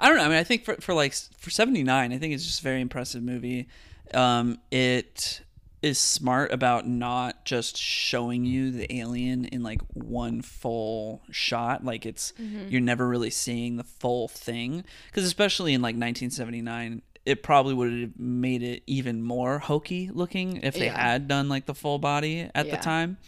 [0.00, 0.24] I don't know.
[0.24, 2.62] I mean, I think for for like for seventy nine, I think it's just a
[2.62, 3.68] very impressive movie.
[4.14, 5.42] Um, it
[5.80, 11.84] is smart about not just showing you the alien in like one full shot.
[11.84, 12.32] Like it's
[12.68, 17.02] you're never really seeing the full thing because especially in like nineteen seventy nine.
[17.26, 20.98] It probably would have made it even more hokey looking if they Yeah.
[20.98, 23.18] had done like the full body at the time.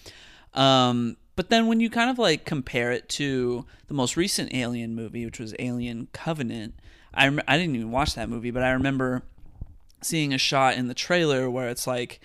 [0.54, 4.94] Um, but then when you kind of like compare it to the most recent Alien
[4.94, 6.74] movie, which was Alien Covenant,
[7.14, 9.22] I rem- I didn't even watch that movie, but I remember
[10.02, 12.20] seeing a shot in the trailer where it's like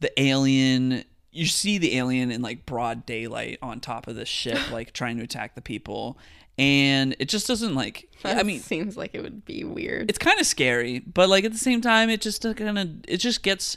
[0.00, 4.58] the alien you see the alien in like broad daylight on top of the ship
[4.72, 6.16] like trying to attack the people
[6.56, 10.08] and it just doesn't like i mean seems like it would be weird.
[10.08, 13.18] it's kind of scary but like at the same time it just kind of it
[13.18, 13.76] just gets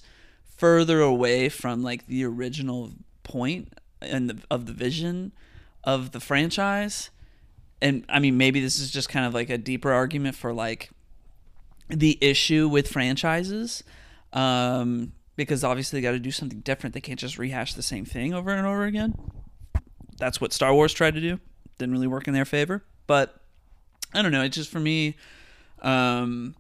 [0.56, 5.32] further away from like the original point and the, of the vision
[5.84, 7.10] of the franchise.
[7.82, 10.90] And i mean maybe this is just kind of like a deeper argument for like
[11.90, 13.84] the issue with franchises
[14.34, 16.96] um because obviously they got to do something different.
[16.96, 19.14] They can't just rehash the same thing over and over again.
[20.18, 21.40] That's what star wars tried to do.
[21.78, 22.84] Didn't really work in their favor.
[23.06, 23.40] But
[24.14, 24.42] i don't know.
[24.42, 25.16] It's just for me
[25.84, 26.56] um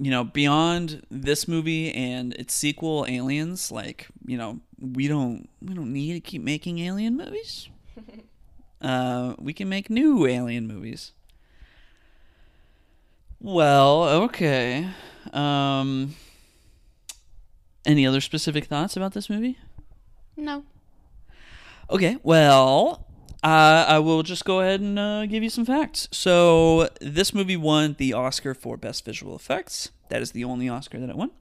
[0.00, 5.74] you know beyond this movie and its sequel aliens like you know we don't we
[5.74, 7.68] don't need to keep making alien movies
[8.82, 11.12] uh we can make new alien movies
[13.40, 14.88] well okay
[15.32, 16.14] um
[17.86, 19.58] any other specific thoughts about this movie
[20.38, 20.64] no.
[21.90, 23.06] Okay, well,
[23.42, 26.08] uh, I will just go ahead and uh, give you some facts.
[26.12, 29.90] So, this movie won the Oscar for Best Visual Effects.
[30.10, 31.32] That is the only Oscar that it won.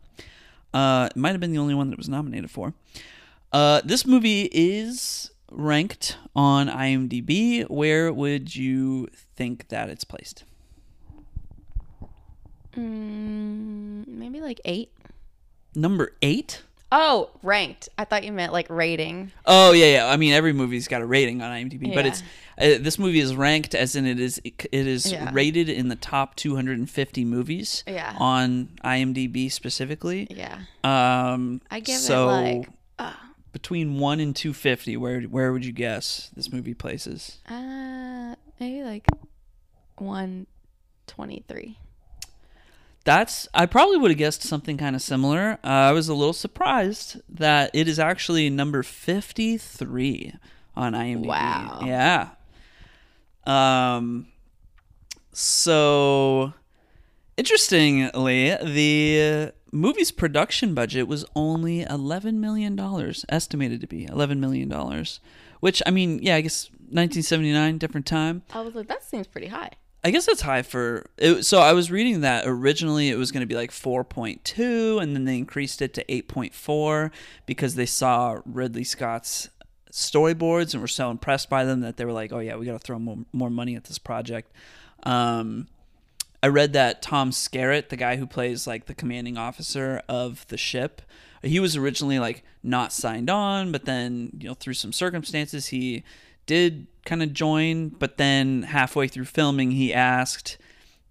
[0.74, 2.74] Uh, it might have been the only one that it was nominated for.
[3.52, 7.70] Uh, this movie is ranked on IMDb.
[7.70, 10.44] Where would you think that it's placed?
[12.76, 14.92] Mm, maybe like eight.
[15.76, 16.64] Number eight?
[16.92, 17.90] Oh, ranked.
[17.98, 19.32] I thought you meant like rating.
[19.46, 20.08] Oh yeah, yeah.
[20.08, 22.22] I mean, every movie's got a rating on IMDb, but it's
[22.58, 25.30] uh, this movie is ranked as in it is it is Yeah.
[25.34, 28.16] rated in the top 250 movies Yeah.
[28.20, 30.28] on IMDb specifically.
[30.30, 30.60] Yeah.
[30.84, 33.14] Um, I give so it like uh,
[33.52, 34.98] between one and 250.
[34.98, 37.40] Where where would you guess this movie places?
[37.50, 39.06] uh maybe like
[39.98, 40.48] one
[41.08, 41.78] twenty three.
[43.04, 45.60] That's I probably would have guessed something kind of similar.
[45.64, 50.34] Uh, I was a little surprised that it is actually number 53
[50.76, 51.26] on IMDb.
[51.26, 51.80] Wow.
[51.86, 52.30] Yeah.
[53.46, 54.28] Um
[55.32, 56.54] so
[57.38, 64.68] interestingly, the movie's production budget was only 11 million dollars, estimated to be 11 million
[64.68, 65.20] dollars,
[65.60, 68.44] which I mean, yeah, I guess 1979 different time.
[68.54, 69.72] I was like, that seems pretty high.
[70.04, 73.42] I guess that's high for it, so I was reading that originally it was going
[73.42, 77.12] to be like 4.2 and then they increased it to 8.4
[77.46, 79.50] because they saw Ridley Scott's
[79.92, 82.74] storyboards and were so impressed by them that they were like, "Oh yeah, we got
[82.74, 84.52] to throw more, more money at this project."
[85.04, 85.68] Um
[86.44, 90.58] I read that Tom Skerritt, the guy who plays like the commanding officer of the
[90.58, 91.02] ship,
[91.42, 96.04] he was originally like not signed on, but then, you know, through some circumstances he
[96.46, 100.58] did kind of join, but then halfway through filming he asked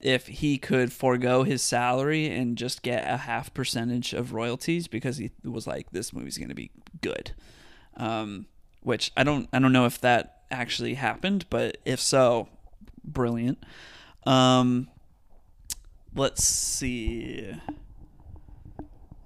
[0.01, 5.17] if he could forego his salary and just get a half percentage of royalties because
[5.17, 6.71] he was like this movie's going to be
[7.01, 7.33] good.
[7.97, 8.47] Um
[8.83, 12.49] which I don't I don't know if that actually happened, but if so,
[13.05, 13.59] brilliant.
[14.25, 14.89] Um
[16.17, 17.55] let's see.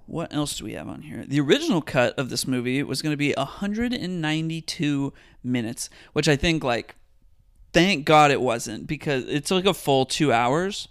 [0.06, 1.24] What else do we have on here?
[1.26, 5.12] The original cut of this movie was going to be 192
[5.44, 6.96] minutes, which I think like
[7.72, 10.88] thank God it wasn't because it's like a full 2 hours,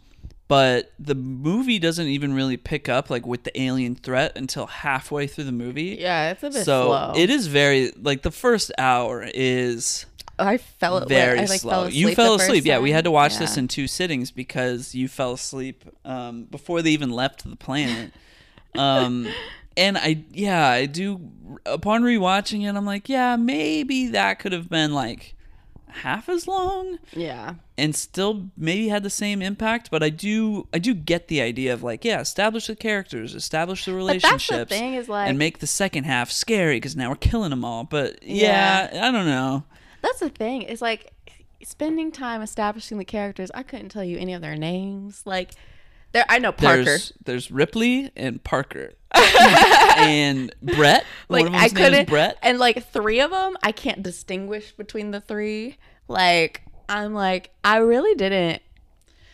[0.47, 5.27] but the movie doesn't even really pick up like with the alien threat until halfway
[5.27, 5.97] through the movie.
[5.99, 7.13] Yeah, it's a bit so slow.
[7.15, 10.05] it is very like the first hour is
[10.39, 11.71] I fell very I, like, slow.
[11.71, 12.65] Fell asleep you fell asleep.
[12.65, 16.81] Yeah, we had to watch this in two sittings because you fell asleep um, before
[16.81, 18.11] they even left the planet.
[18.75, 19.27] um,
[19.77, 21.19] and I, yeah, I do.
[21.65, 25.35] Upon rewatching it, I'm like, yeah, maybe that could have been like
[25.91, 27.55] half as long Yeah.
[27.77, 29.89] and still maybe had the same impact.
[29.89, 33.85] But I do, I do get the idea of like, yeah, establish the characters, establish
[33.85, 37.09] the relationships, that's the thing is like and make the second half scary because now
[37.09, 37.83] we're killing them all.
[37.83, 39.63] But yeah, I don't know.
[40.01, 41.11] That's the thing It's like
[41.63, 43.51] spending time establishing the characters.
[43.53, 45.21] I couldn't tell you any of their names.
[45.25, 45.51] Like
[46.11, 46.83] there, I know Parker.
[46.83, 48.93] There's there's Ripley and Parker
[49.97, 51.05] and Brett.
[51.29, 52.37] like One of I them's name is couldn't, Brett.
[52.41, 55.77] and like three of them, I can't distinguish between the three.
[56.07, 58.61] Like I'm like I really didn't.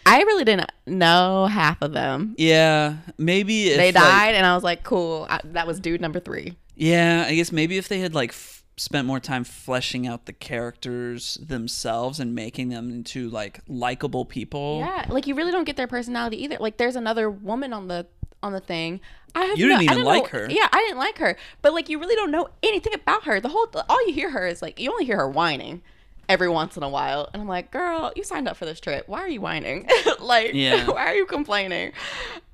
[0.08, 2.36] I really didn't know half of them.
[2.38, 5.26] Yeah, maybe they like- died, and I was like, cool.
[5.30, 6.56] I, that was dude number three.
[6.76, 8.32] yeah, I guess maybe if they had like
[8.78, 14.80] spent more time fleshing out the characters themselves and making them into like likable people.
[14.80, 16.58] Yeah, like you really don't get their personality either.
[16.60, 18.06] Like there's another woman on the
[18.44, 19.00] on the thing.
[19.34, 20.48] I have You didn't no- even like know- her.
[20.50, 21.38] Yeah, I didn't like her.
[21.62, 23.40] But like you really don't know anything about her.
[23.40, 25.82] The whole all you hear her is like you only hear her whining
[26.28, 29.08] every once in a while, and I'm like, girl, you signed up for this trip.
[29.08, 29.88] Why are you whining?
[30.20, 30.88] like, Yeah.
[30.90, 31.92] why are you complaining?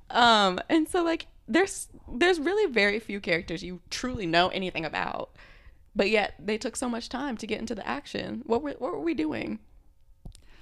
[0.10, 5.32] Um, and so like there's there's really very few characters you truly know anything about.
[5.96, 8.44] But yet they took so much time to get into the action.
[8.46, 9.60] What were what were we doing?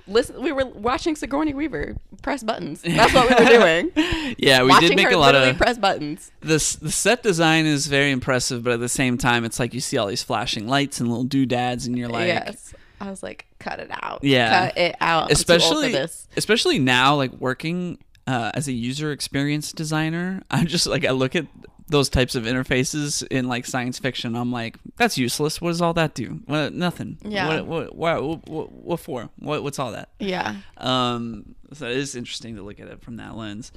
[0.07, 2.81] Listen, we were watching Sigourney Weaver press buttons.
[2.81, 3.91] That's what we were doing.
[4.37, 6.31] Yeah, we watching did make a lot of press buttons.
[6.41, 6.75] this.
[6.75, 9.97] The set design is very impressive, but at the same time, it's like you see
[9.97, 13.79] all these flashing lights and little doodads, and you're like, yes, I was like, cut
[13.79, 14.23] it out.
[14.23, 14.67] Yeah.
[14.67, 15.23] cut it out.
[15.23, 16.27] I'm too old for especially this.
[16.37, 21.35] especially now like working uh, as a user experience designer i'm just like i look
[21.35, 21.47] at
[21.89, 25.61] those types of interfaces in like science fiction i'm like that's useless.
[25.61, 26.41] What does all that do?
[26.45, 27.17] What, nothing.
[27.23, 27.47] Yeah.
[27.47, 29.29] what what, what, what, what for?
[29.39, 30.09] What, what's all that?
[30.19, 30.57] Yeah.
[30.77, 33.71] um so it is interesting to look at it from that lens.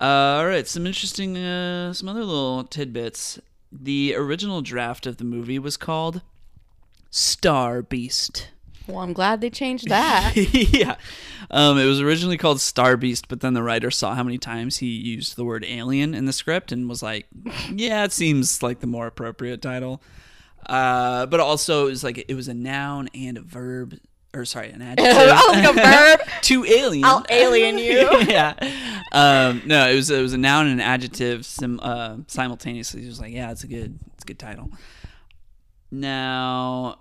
[0.00, 0.04] Uh,
[0.38, 3.38] all right some interesting uh, some other little tidbits.
[3.70, 6.22] The original draft of the movie was called
[7.10, 8.48] star beast
[8.86, 10.32] Well, I'm glad they changed that.
[10.36, 10.96] yeah.
[11.50, 14.78] Um, it was originally called Star Beast, but then the writer saw how many times
[14.78, 17.26] he used the word alien in the script and was like,
[17.70, 20.02] yeah, it seems like the more appropriate title.
[20.66, 23.98] Uh, but also, it was like it was a noun and a verb,
[24.32, 25.16] or sorry, an adjective.
[25.16, 26.28] I'll like a verb.
[26.42, 27.04] to alien.
[27.04, 28.08] I'll alien you.
[28.28, 28.54] yeah.
[29.10, 33.02] Um, no, it was it was a noun and an adjective sim, uh, simultaneously.
[33.02, 34.70] He was like, yeah, it's a good it's a good title.
[35.90, 37.00] Now,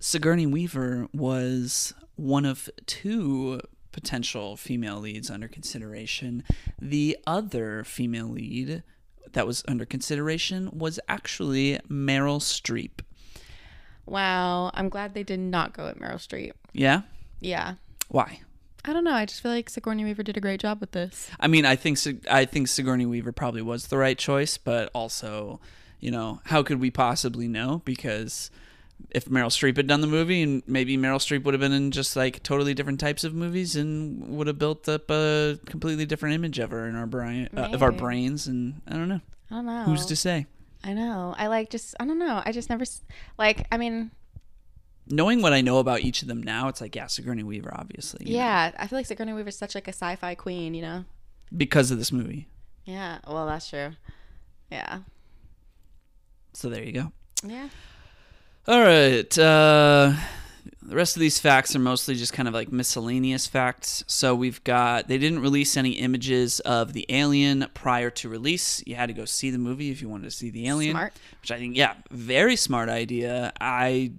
[0.00, 3.60] Sigourney Weaver was one of two
[3.92, 6.44] potential female leads under consideration.
[6.80, 8.82] The other female lead
[9.32, 13.00] that was under consideration was actually Meryl Streep.
[14.06, 14.70] Wow.
[14.74, 16.52] I'm glad they did not go at Meryl Streep.
[16.72, 17.02] Yeah?
[17.40, 17.74] Yeah.
[18.08, 18.40] Why?
[18.84, 19.12] I don't know.
[19.12, 21.28] I just feel like Sigourney Weaver did a great job with this.
[21.38, 21.98] I mean, I think
[22.30, 25.60] I think Sigourney Weaver probably was the right choice, but also,
[26.00, 27.82] you know, how could we possibly know?
[27.84, 28.50] Because
[29.10, 31.90] if Meryl Streep had done the movie, and maybe Meryl Streep would have been in
[31.90, 36.34] just like totally different types of movies, and would have built up a completely different
[36.34, 39.20] image of her in our brain, uh, of our brains, and I don't know.
[39.50, 39.84] I don't know.
[39.84, 40.46] Who's to say?
[40.84, 41.34] I know.
[41.38, 41.94] I like just.
[41.98, 42.42] I don't know.
[42.44, 43.02] I just never s-
[43.38, 43.66] like.
[43.72, 44.10] I mean,
[45.10, 48.26] Knowing what I know about each of them now, it's like yeah, Sigourney Weaver, obviously.
[48.26, 48.72] you know, yeah.
[48.78, 50.74] I feel like Sigourney Weaver's such like a sci-fi queen.
[50.74, 51.04] You know.
[51.56, 52.46] because of this movie.
[52.84, 53.18] Yeah.
[53.26, 53.92] Well, that's true.
[54.70, 54.98] Yeah.
[56.52, 57.12] So there you go.
[57.42, 57.68] Yeah.
[58.68, 59.38] All right.
[59.38, 60.12] Uh,
[60.82, 64.04] the rest of these facts are mostly just kind of like miscellaneous facts.
[64.06, 68.82] So we've got they didn't release any images of the alien prior to release.
[68.86, 70.92] You had to go see the movie if you wanted to see the alien.
[70.92, 71.14] Smart.
[71.40, 73.54] Which I think, yeah, very smart idea.
[73.58, 74.12] I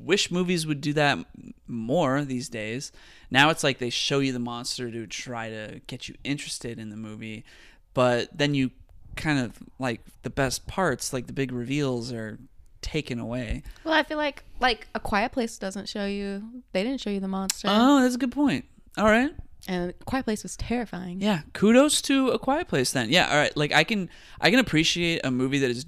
[0.00, 1.18] wish movies would do that
[1.66, 2.92] more these days.
[3.32, 6.90] Now it's like they show you the monster to try to get you interested in
[6.90, 7.44] the movie,
[7.92, 8.70] but then you
[9.16, 12.38] kind of like the best parts, like the big reveals, are
[12.86, 13.62] taken away.
[13.84, 16.42] Well, I feel like like a Quiet Place doesn't show you.
[16.72, 18.64] They didn't show you the monster, Oh, that's a good point.
[18.96, 19.32] All right.
[19.68, 21.20] and Quiet Place was terrifying.
[21.20, 21.40] Yeah.
[21.52, 23.10] Kudos to A Quiet Place then.
[23.10, 23.28] Yeah.
[23.30, 23.54] All right.
[23.56, 24.08] Like I can
[24.40, 25.84] I can appreciate a movie that is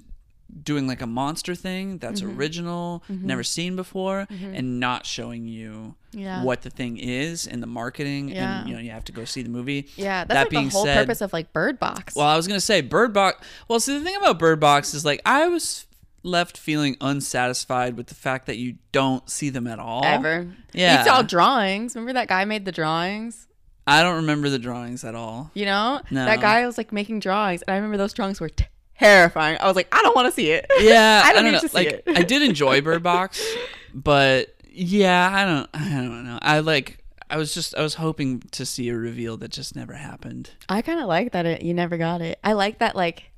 [0.63, 2.37] doing like a monster thing that's Mm-hmm.
[2.39, 6.43] original, never seen before, and not showing you Yeah.
[6.43, 8.29] what the thing is and the marketing.
[8.29, 8.59] Yeah.
[8.61, 9.87] And you know you have to go see the movie.
[9.95, 12.15] Yeah, that's That like being the whole said- purpose of like Bird Box.
[12.15, 13.45] Well, I was gonna say Bird Box.
[13.67, 15.85] Well, see the thing about Bird Box is like I was
[16.23, 20.03] left feeling unsatisfied with the fact that you don't see them at all.
[20.03, 20.47] Ever.
[20.73, 20.99] Yeah.
[20.99, 21.95] You saw drawings.
[21.95, 23.47] Remember that guy made the drawings?
[23.87, 25.49] I don't remember the drawings at all.
[25.53, 26.25] You know, No.
[26.25, 28.51] that guy was like making drawings, and I remember those drawings were
[28.99, 29.57] terrifying.
[29.59, 30.65] I was like, I don't want to see it.
[30.79, 31.59] Yeah, I don't need know.
[31.59, 32.03] to see like it.
[32.07, 33.43] I did enjoy Bird Box,
[33.93, 36.39] but yeah, I don't I don't know.
[36.41, 39.93] I like I was just I was hoping to see a reveal that just never
[39.93, 40.51] happened.
[40.67, 42.39] I kind of like that it, you never got it.
[42.43, 43.28] I like that like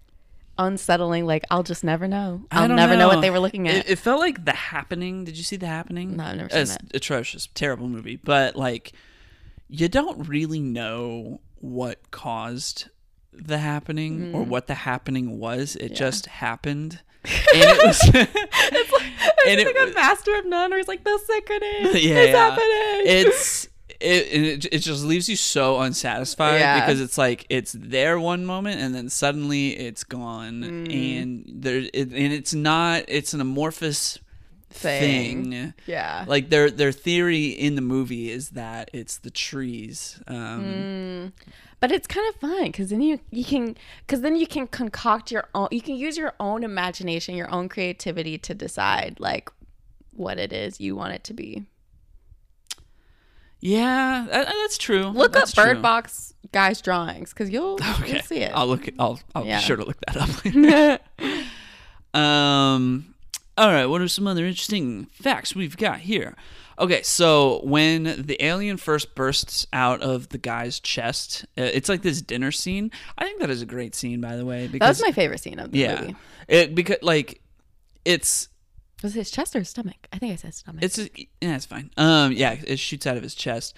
[0.66, 1.26] unsettling.
[1.26, 2.45] Like I'll just never know.
[2.51, 3.07] I'll never know.
[3.07, 3.78] what they were looking at.
[3.78, 5.26] It, it felt like The Happening.
[5.26, 6.16] Did you see The Happening?
[6.16, 6.95] No, I've never seen It's that.
[6.95, 8.16] atrocious, terrible movie.
[8.16, 8.93] But like,
[9.68, 12.89] you don't really know what caused
[13.34, 14.34] the happening mm.
[14.36, 15.76] or what the happening was.
[15.76, 17.99] It just happened, and it was.
[18.03, 18.26] it's like,
[19.45, 21.62] it's it like was- a master of none, where he's like the sickening.
[21.84, 22.49] yeah, it's yeah.
[22.49, 23.28] happening.
[23.28, 23.68] It's
[24.02, 26.80] it, it it just leaves you so unsatisfied Yeah.
[26.80, 31.22] because it's like it's there one moment and then suddenly it's gone Mm.
[31.22, 34.18] and there it, and it's not it's an amorphous
[34.74, 35.52] Thing.
[35.52, 35.74] thing.
[35.86, 36.24] yeah.
[36.28, 40.20] Like their their theory in the movie is that it's the trees.
[40.30, 40.34] Mm.
[41.28, 41.34] Um,
[41.82, 43.76] but it's kind of fun because then you you can
[44.08, 45.68] because then you can concoct your own.
[45.72, 49.49] You can use your own imagination, your own creativity to decide like
[50.14, 51.66] what it is you want it to be.
[53.62, 55.05] Yeah, that, that's true.
[55.07, 55.82] Look That's up Bird true.
[55.82, 58.51] Box guys drawings because you'll Okay, you'll see it.
[58.53, 58.88] I'll look.
[58.88, 59.59] It, I'll I'll Yeah.
[59.59, 61.39] be sure to look that up.
[62.20, 63.14] um.
[63.57, 63.86] All right.
[63.86, 66.36] What are some other interesting facts we've got here?
[66.80, 72.01] Okay, so when the alien first bursts out of the guy's chest, uh, it's like
[72.01, 72.89] this dinner scene.
[73.20, 74.64] I think that is a great scene, by the way.
[74.64, 76.16] That Because was my favorite scene of the yeah, movie.
[76.47, 77.41] it because like
[78.03, 78.47] it's
[79.04, 80.08] Was it his chest or his stomach?
[80.14, 80.84] I think I said stomach.
[80.84, 81.91] It's yeah, it's fine.
[81.97, 83.76] Um, yeah, it shoots out of his chest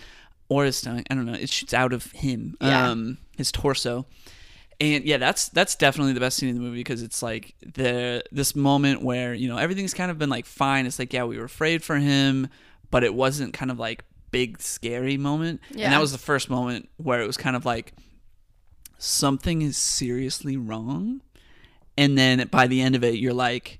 [0.49, 1.07] or his stomach.
[1.09, 1.33] I don't know.
[1.33, 2.55] It shoots out of him.
[2.61, 2.89] Yeah.
[2.89, 4.05] Um, his torso.
[4.81, 8.23] And yeah, that's that's definitely the best scene in the movie because it's like the
[8.31, 10.85] this moment where you know everything's kind of been like fine.
[10.85, 12.49] It's like yeah, we were afraid for him,
[12.91, 15.61] but it wasn't kind of like big scary moment.
[15.71, 15.85] Yeah.
[15.85, 17.93] And that was the first moment where it was kind of like
[18.97, 21.21] something is seriously wrong.
[21.97, 23.79] And then by the end of it, you're like,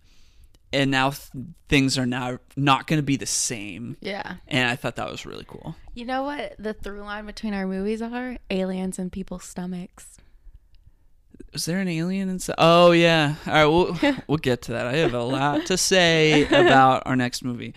[0.74, 1.30] and now th-
[1.70, 3.96] things are now not going to be the same.
[4.02, 4.36] yeah.
[4.48, 5.76] And I thought that was really cool.
[5.94, 8.38] You know what the through line between our movies are?
[8.50, 10.18] Aliens in people's stomachs.
[11.54, 12.56] Is there an alien inside?
[12.58, 13.36] Oh yeah.
[13.46, 14.88] All right, we'll we'll get to that.
[14.88, 17.74] I have a lot to say about our next movie.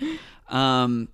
[0.49, 1.09] Um,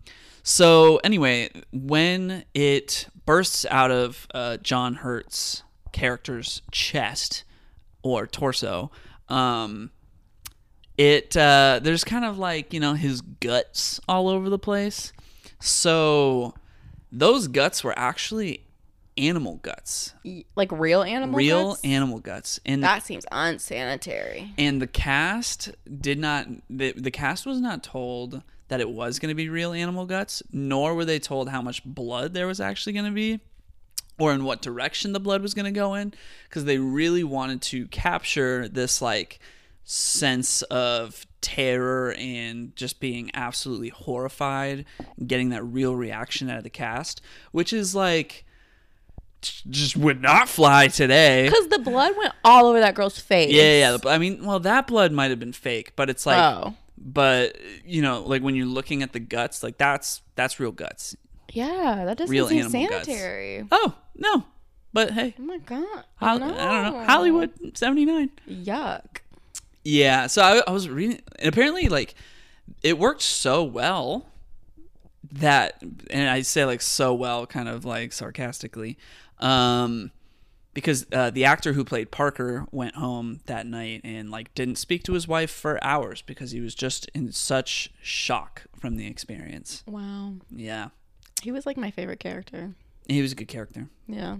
[0.44, 5.62] so anyway, when it bursts out of uh, John Hurt's
[5.92, 7.44] character's chest
[8.02, 8.90] or torso,
[9.28, 9.90] um,
[11.06, 15.12] it uh, there's kind of like you know his guts all over the place.
[15.60, 16.54] So
[17.10, 18.64] those guts were actually
[19.16, 20.14] animal guts,
[20.56, 21.84] Like real animal real guts?
[21.84, 24.52] animal guts, and the That seems unsanitary.
[24.58, 29.28] and the cast did not the, the cast was not told that it was going
[29.28, 32.94] to be real animal guts nor were they told how much blood there was actually
[32.94, 33.38] going to be
[34.18, 36.14] or in what direction the blood was going to go in
[36.48, 39.38] because they really wanted to capture this like
[39.84, 44.84] sense of terror and just being absolutely horrified
[45.26, 47.20] getting that real reaction out of the cast
[47.50, 48.44] which is like
[49.68, 53.50] just would not fly today Because the blood went all over that girl's face.
[53.52, 53.98] yeah, yeah.
[54.04, 54.10] yeah.
[54.10, 56.74] I mean, well, that blood might have been fake, but it's like, oh.
[56.96, 61.16] but you know, like when you're looking at the guts, like that's that's real guts.
[61.52, 63.06] Yeah, that doesn't Real seem animal guts.
[63.06, 63.66] sanitary.
[63.72, 64.44] Oh no,
[64.92, 65.82] but hey, Oh my god.
[65.82, 66.04] No.
[66.20, 66.40] I don't
[66.94, 68.30] know, Hollywood '79.
[68.48, 69.04] Yuck.
[69.84, 72.14] Yeah, so I, I was reading, and apparently, like,
[72.82, 74.28] it worked so well
[75.32, 78.98] that, and I say like so well, kind of like sarcastically,
[79.38, 80.10] um,
[80.74, 85.02] because uh, the actor who played Parker went home that night and like didn't speak
[85.04, 89.82] to his wife for hours because he was just in such shock from the experience.
[89.86, 90.34] Wow.
[90.50, 90.88] Yeah,
[91.42, 92.74] He was like my favorite character.
[93.08, 93.88] he was a good character.
[94.06, 94.36] Yeah.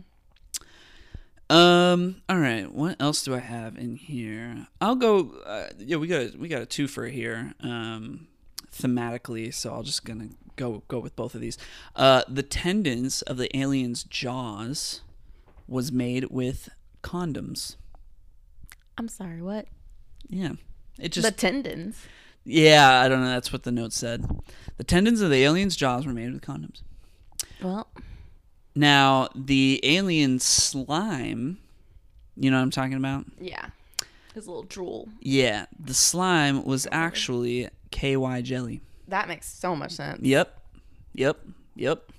[1.51, 2.23] Um.
[2.29, 2.73] All right.
[2.73, 4.69] What else do I have in here?
[4.81, 5.33] I'll go.
[5.45, 7.55] Uh, yeah, we got a, we got a twofer here.
[7.61, 8.29] Um,
[8.73, 11.59] thematically, so I'll just gonna go go with both of these.
[11.95, 15.03] Uh, the tendons of the alien's jaws
[15.69, 16.69] was made with
[17.03, 17.77] condoms.
[18.97, 19.67] I'm sorry, what?
[20.29, 20.53] Yeah.
[20.99, 21.97] It just the tendons.
[22.45, 23.01] yeah.
[23.01, 23.31] I don't know.
[23.31, 24.25] That's what the note said.
[24.77, 26.83] The tendons of the alien's jaws were made with condoms.
[27.63, 27.89] Well,
[28.75, 31.59] Now the alien slime.
[32.37, 33.27] You know what I'm talking about?
[33.41, 33.67] yeah.
[34.35, 35.11] His little drool.
[35.21, 38.81] Yeah, the slime was actually KY jelly.
[39.09, 40.23] That makes so much sense.
[40.23, 40.59] Yep.
[41.13, 41.39] Yep.
[41.77, 42.11] Yep.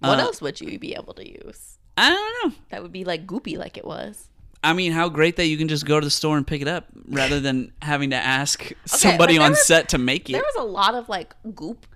[0.00, 1.78] What Uh, else would you be able to use?
[1.96, 2.56] I don't know.
[2.70, 4.26] That would be like goopy like it was.
[4.64, 6.66] I mean, how great that you can just go to the store and pick it
[6.66, 10.32] up rather than having to ask somebody like, on was- set to make it.
[10.32, 11.86] There was a lot of like goop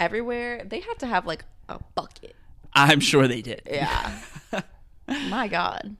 [0.00, 0.64] everywhere.
[0.68, 2.34] They had to have like a bucket.
[2.74, 3.62] I'm sure they did.
[3.70, 4.18] Yeah.
[5.28, 5.96] My God.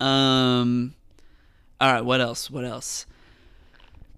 [0.00, 0.94] Um.
[1.80, 2.04] All right.
[2.04, 2.50] What else?
[2.50, 3.06] What else?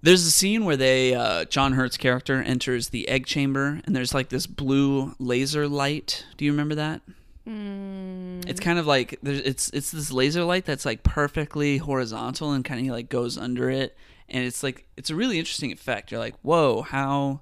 [0.01, 4.13] There's a scene where they, uh, John Hurt's character enters the egg chamber, and there's
[4.13, 6.25] like this blue laser light.
[6.37, 7.01] Do you remember that?
[7.45, 12.53] Mm, It's kind of like there's it's it's this laser light that's like perfectly horizontal
[12.53, 13.97] and kind of like goes under it,
[14.29, 16.11] and it's like it's a really interesting effect.
[16.11, 17.41] You're like, whoa, how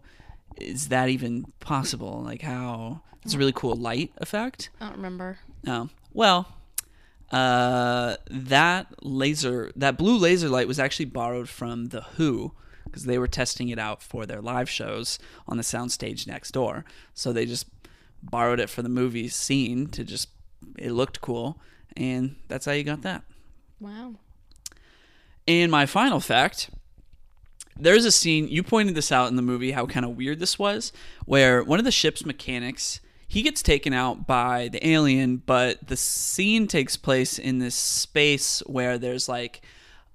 [0.60, 2.24] is that even possible?
[2.26, 4.70] Like how it's a really cool light effect.
[4.80, 5.40] I don't remember.
[5.68, 6.48] Oh, well,
[7.30, 12.54] uh, that laser, that blue laser light was actually borrowed from The Who
[12.86, 16.86] because they were testing it out for their live shows on the soundstage next door.
[17.14, 17.68] So they just
[18.24, 20.30] borrowed it for the movie scene to just,
[20.78, 21.60] it looked cool.
[21.98, 23.24] And that's how you got that.
[23.82, 24.16] Wow.
[25.46, 26.70] And my final fact
[27.80, 30.58] there's a scene, you pointed this out in the movie, how kind of weird this
[30.58, 30.92] was,
[31.26, 35.98] where one of the ship's mechanics, he gets taken out by the alien, but the
[35.98, 39.62] scene takes place in this space where there's like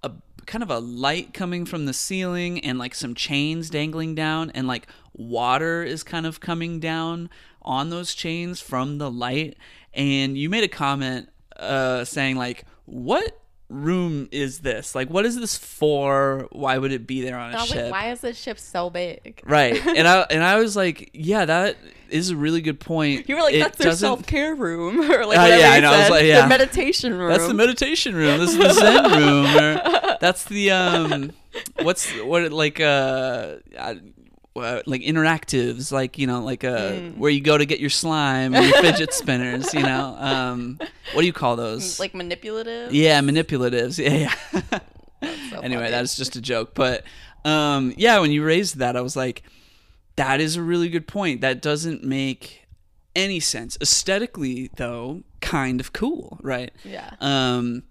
[0.02, 0.12] a
[0.46, 4.66] kind of a light coming from the ceiling and like some chains dangling down, and
[4.66, 7.28] like water is kind of coming down
[7.60, 9.56] on those chains from the light.
[9.92, 13.41] And you made a comment uh, saying, like, what
[13.72, 14.94] room is this?
[14.94, 16.46] Like, what is this for?
[16.52, 17.76] Why would it be there on a ship?
[17.76, 19.40] like, why is this ship so big?
[19.44, 19.80] Right.
[20.02, 21.76] And I and I was like, yeah, that
[22.08, 23.28] is a really good point.
[23.28, 25.92] You were like, It that's their self care room, or like Uh, yeah, I know,
[25.92, 26.40] I was like, yeah.
[26.40, 27.30] Their meditation room.
[27.30, 28.38] That's the meditation room.
[28.38, 29.46] This is the Zen room.
[29.56, 31.32] Or that's the um,
[31.82, 33.94] what's what like uh, uh,
[34.56, 37.16] uh, like interactives, like you know, like uh, Mm.
[37.16, 39.72] where you go to get your slime and your fidget spinners.
[39.74, 40.78] You know, um,
[41.14, 41.98] what do you call those?
[42.00, 42.92] like manipulative.
[42.94, 43.98] yeah, manipulatives.
[44.02, 44.78] Yeah, yeah.
[45.50, 46.74] So anyway, that's just a joke.
[46.74, 47.04] But
[47.44, 49.42] um, yeah, when you raised that, I was like,
[50.16, 51.40] that is a really good point.
[51.40, 52.66] That doesn't make
[53.14, 55.22] any sense aesthetically, though.
[55.40, 56.70] Kind of cool, right?
[56.84, 57.10] Yeah.
[57.20, 57.84] Um,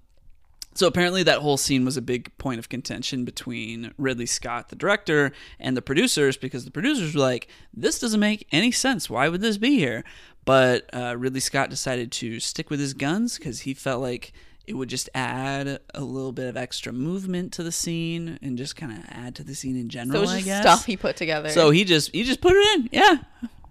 [0.73, 4.75] so apparently that whole scene was a big point of contention between Ridley Scott, the
[4.75, 9.09] director, and the producers because the producers were like, "This doesn't make any sense.
[9.09, 10.03] Why would this be here?"
[10.45, 14.33] But uh, Ridley Scott decided to stick with his guns because he felt like
[14.65, 18.75] it would just add a little bit of extra movement to the scene and just
[18.75, 20.15] kind of add to the scene in general.
[20.15, 20.61] So it was I guess.
[20.61, 21.49] stuff he put together.
[21.49, 23.17] So he just he just put it in, yeah.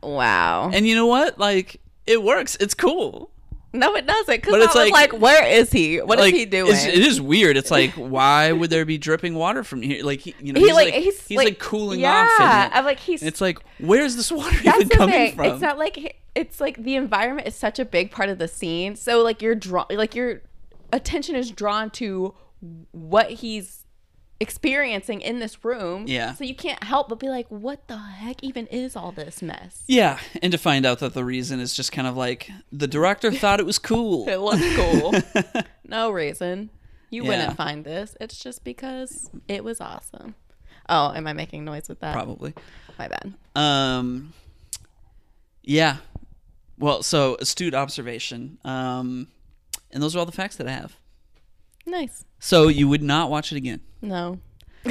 [0.03, 0.71] wow.
[0.73, 1.39] And you know what?
[1.39, 2.57] Like it works.
[2.61, 3.31] It's cool.
[3.73, 4.37] No, it doesn't.
[4.37, 5.99] Because I was like- like, where is he?
[5.99, 6.73] What is like, he doing?
[6.73, 7.57] It's, it is weird.
[7.57, 10.05] It's like, why would there be dripping water from here?
[10.05, 12.73] Like, he, you know, he he's like, he's, he's like, cooling yeah, off.
[12.73, 12.77] it.
[12.77, 13.23] I'm like he's.
[13.23, 15.37] It's like, where's this water that's even the coming thing.
[15.37, 15.47] from?
[15.47, 18.97] It's not like it's like the environment is such a big part of the scene.
[18.97, 20.43] So like you're drawn, like your
[20.93, 22.35] attention is drawn to
[22.93, 23.80] what he's
[24.41, 26.05] experiencing in this room.
[26.09, 26.35] Yeah.
[26.35, 29.83] So you can't help but be like, what the heck even is all this mess?
[29.87, 33.31] yeah, and to find out that the reason is just kind of like the director
[33.31, 34.27] thought it was cool.
[34.29, 35.63] It looks cool.
[35.87, 36.71] no reason.
[37.11, 37.29] You Yeah.
[37.29, 38.17] wouldn't find this.
[38.21, 40.35] It's just because it was awesome.
[40.89, 42.13] Oh, am I making noise with that?
[42.15, 42.55] Probably.
[42.99, 43.35] My bad.
[43.55, 44.33] Um,
[45.63, 45.97] yeah.
[46.79, 48.59] Well, so astute observation.
[48.65, 49.29] Um,
[49.93, 50.97] and those are all the facts that I have.
[51.87, 52.25] Nice.
[52.41, 53.81] So you would not watch it again.
[54.03, 54.41] No.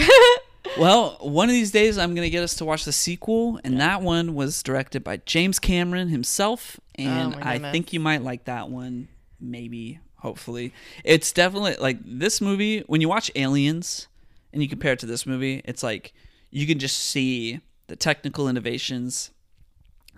[0.78, 3.80] Well, one of these days I'm going to get us to watch the sequel, and
[3.80, 8.46] that one was directed by James Cameron himself, and my I think you might like
[8.46, 9.08] that one.
[9.42, 10.74] Maybe, hopefully,
[11.04, 12.82] it's definitely like this movie.
[12.88, 14.08] When you watch Aliens
[14.54, 16.14] and you compare it to this movie, it's like
[16.52, 19.32] you can just see the technical innovations,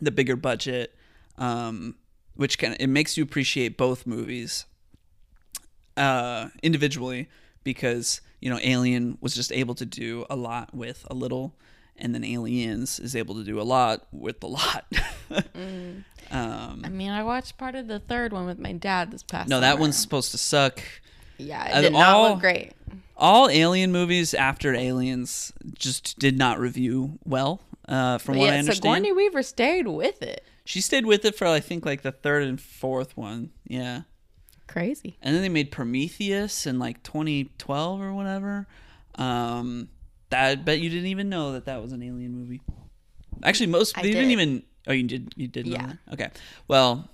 [0.01, 0.95] the bigger budget,
[1.37, 1.95] um,
[2.35, 4.65] which kind of it makes you appreciate both movies
[5.97, 7.29] uh, individually
[7.63, 11.53] because you know Alien was just able to do a lot with a little,
[11.97, 14.85] and then Aliens is able to do a lot with a lot.
[16.31, 19.49] um, I mean, I watched part of the third one with my dad this past
[19.49, 19.81] no, that summer.
[19.81, 20.81] one's supposed to suck.
[21.37, 22.73] Yeah, uh, it did not all- look great.
[23.17, 28.53] All Alien movies after Aliens just did not review well, uh, from But what I
[28.53, 28.83] yeah, understand.
[28.95, 30.43] Sigourney Weaver stayed with it.
[30.65, 33.51] she stayed with it for I think like the third and fourth one.
[33.67, 34.01] Yeah.
[34.71, 35.17] Crazy.
[35.21, 38.67] and then they made Prometheus in like 2012 or whatever.
[39.15, 39.89] Um,
[40.29, 42.61] that I bet you didn't even know that that was an alien movie.
[43.43, 44.63] Actually, most I they didn't even.
[44.87, 45.33] Oh, you did.
[45.35, 45.67] You did.
[45.67, 45.87] Know Yeah.
[45.87, 46.13] that?
[46.13, 46.29] Okay.
[46.67, 47.09] Well,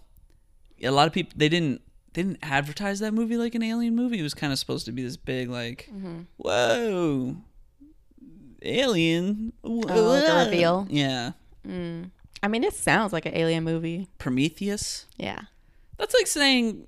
[0.84, 1.82] a lot of people they didn't
[2.14, 4.20] they didn't advertise that movie like an alien movie.
[4.20, 6.22] It was kind of supposed to be this big like, Mm-hmm.
[6.38, 7.36] whoa,
[8.62, 9.54] alien.
[9.64, 10.46] Oh, Whoa.
[10.46, 10.88] reveal?
[10.90, 11.32] Yeah.
[12.44, 14.08] I mean, it sounds like an alien movie.
[14.20, 15.06] Prometheus.
[15.18, 15.42] Yeah.
[15.98, 16.88] That's like saying,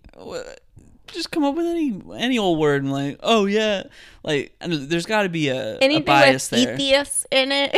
[1.07, 3.84] just come up with any any old word and like, oh yeah,
[4.24, 6.74] like there's got to be a, a bias with there.
[6.74, 7.76] atheists in it.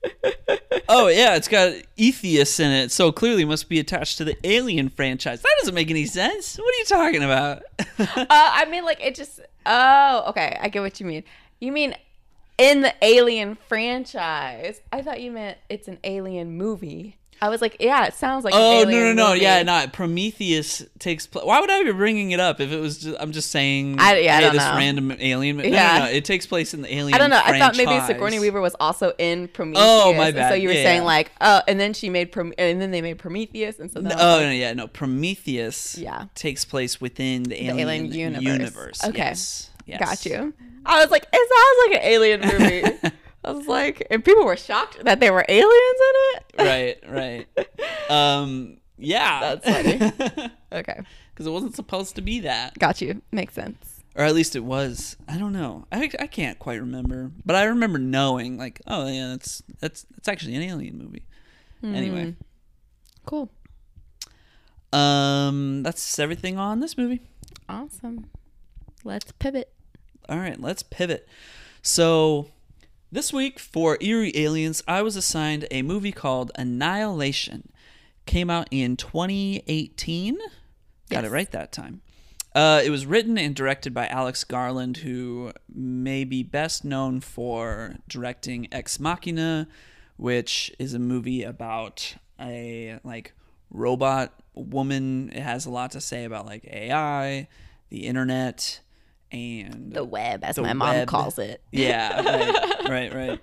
[0.88, 4.88] oh yeah, it's got Etheus in it, so clearly must be attached to the Alien
[4.88, 5.42] franchise.
[5.42, 6.56] That doesn't make any sense.
[6.56, 7.62] What are you talking about?
[7.98, 9.40] uh, I mean, like it just.
[9.66, 10.56] Oh, okay.
[10.60, 11.24] I get what you mean.
[11.60, 11.94] You mean
[12.58, 14.80] in the Alien franchise?
[14.92, 17.16] I thought you meant it's an Alien movie.
[17.40, 18.52] I was like, yeah, it sounds like.
[18.52, 19.42] oh no no no movie.
[19.42, 21.44] yeah not Prometheus takes place.
[21.44, 22.98] Why would I be bringing it up if it was?
[22.98, 23.94] Just, I'm just saying.
[24.00, 24.74] I- yeah, I don't this know.
[24.76, 25.58] random alien.
[25.58, 25.98] No, Yeah.
[26.00, 27.14] no, no, it takes place in the Alien.
[27.14, 27.40] I don't know.
[27.40, 28.08] I thought maybe franchise.
[28.08, 29.84] Sigourney Weaver was also in Prometheus.
[29.88, 31.06] Oh, my and So you were Yeah, saying yeah.
[31.06, 34.08] like, oh, and then she made Prom- and then they made Prometheus, and so No,
[34.08, 34.88] then oh like, no, yeah, no.
[34.88, 36.24] Prometheus Yeah.
[36.34, 38.42] takes place within the alien, alien universe.
[38.42, 39.04] universe.
[39.04, 39.18] Okay.
[39.18, 39.70] Yes.
[39.88, 39.98] Yes.
[40.00, 40.54] got you.
[40.86, 43.16] I was like, it sounds like an alien movie.
[43.44, 45.70] I was like, and people were shocked that there were aliens
[46.08, 46.44] in it.
[46.58, 47.70] right, right.
[48.10, 50.50] Um, yeah, That's funny.
[50.72, 51.00] Okay,
[51.32, 53.22] because it wasn't supposed to be that, got you.
[53.32, 54.02] Makes sense.
[54.16, 55.16] or at least it was.
[55.28, 55.86] I don't know.
[55.92, 60.28] I, I can't quite remember, but I remember knowing like, oh yeah, that's that's that's
[60.28, 61.24] actually an alien movie.
[61.82, 62.34] Anyway,
[63.24, 63.50] Cool.
[64.92, 67.20] um, that's everything on this movie.
[67.68, 68.28] Awesome.
[69.04, 69.72] Let's pivot.
[70.28, 71.26] All right, let's pivot.
[71.80, 72.50] So,
[73.10, 77.72] this week for Eerie Aliens, I was assigned a movie called Annihilation.
[78.26, 80.38] Came out in 2018.
[81.08, 82.02] Got it right that time.
[82.54, 87.96] Uh, it was written and directed by Alex Garland, who may be best known for
[88.06, 89.66] directing Ex Machina,
[90.18, 93.32] which is a movie about a like
[93.70, 95.30] robot woman.
[95.32, 97.48] It has a lot to say about like AI,
[97.88, 98.80] the internet,
[99.32, 101.08] and The web, as The my mom web.
[101.08, 101.60] calls it.
[101.72, 103.40] yeah, right, right, right.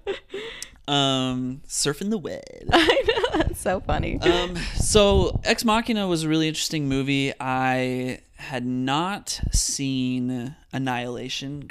[0.87, 2.41] Um, surfing the web.
[2.71, 4.19] I know that's so funny.
[4.19, 7.33] Um, so Ex Machina was a really interesting movie.
[7.39, 11.67] I had not seen Annihilation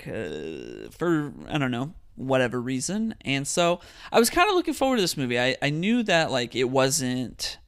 [0.90, 5.02] for I don't know whatever reason, and so I was kind of looking forward to
[5.02, 5.38] this movie.
[5.38, 7.58] I I knew that like it wasn't.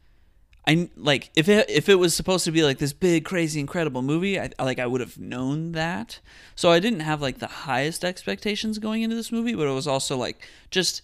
[0.67, 4.03] I like if it if it was supposed to be like this big crazy incredible
[4.03, 6.21] movie I like I would have known that.
[6.57, 9.87] So I didn't have like the highest expectations going into this movie but it was
[9.87, 11.03] also like just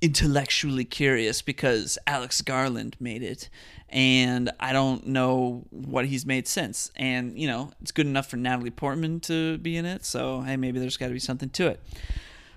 [0.00, 3.48] intellectually curious because Alex Garland made it
[3.88, 6.90] and I don't know what he's made since.
[6.94, 10.56] And you know it's good enough for Natalie Portman to be in it so hey
[10.56, 11.80] maybe there's got to be something to it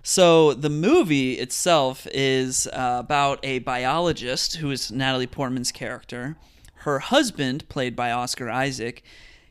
[0.03, 6.37] so the movie itself is uh, about a biologist who is Natalie Portman's character.
[6.77, 9.03] Her husband, played by Oscar Isaac,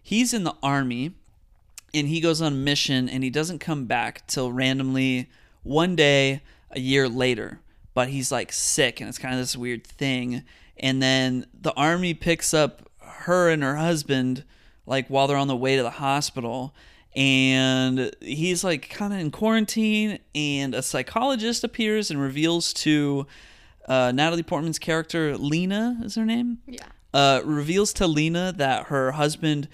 [0.02, 1.14] he's in the army
[1.94, 5.28] and he goes on a mission and he doesn't come back till randomly
[5.62, 7.60] one day a year later.
[7.94, 10.42] But he's like sick and it's kind of this weird thing.
[10.76, 14.44] And then the army picks up her and her husband
[14.86, 16.74] like while they're on the way to the hospital
[17.16, 23.26] and he's like kind of in quarantine and a psychologist appears and reveals to
[23.88, 26.84] uh, natalie portman's character lena is her name yeah.
[27.12, 29.68] uh, reveals to lena that her husband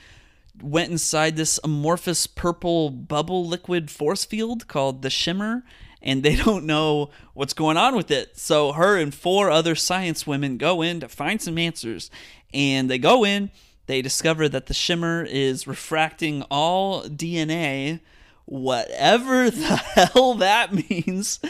[0.62, 5.62] went inside this amorphous purple bubble liquid force field called the shimmer
[6.01, 10.26] and they don't know what's going on with it so her and four other science
[10.26, 12.11] women go in to find some answers
[12.55, 13.51] and they go in
[13.87, 18.01] they discover that the shimmer is refracting all DNA,
[18.45, 21.41] whatever the hell that means.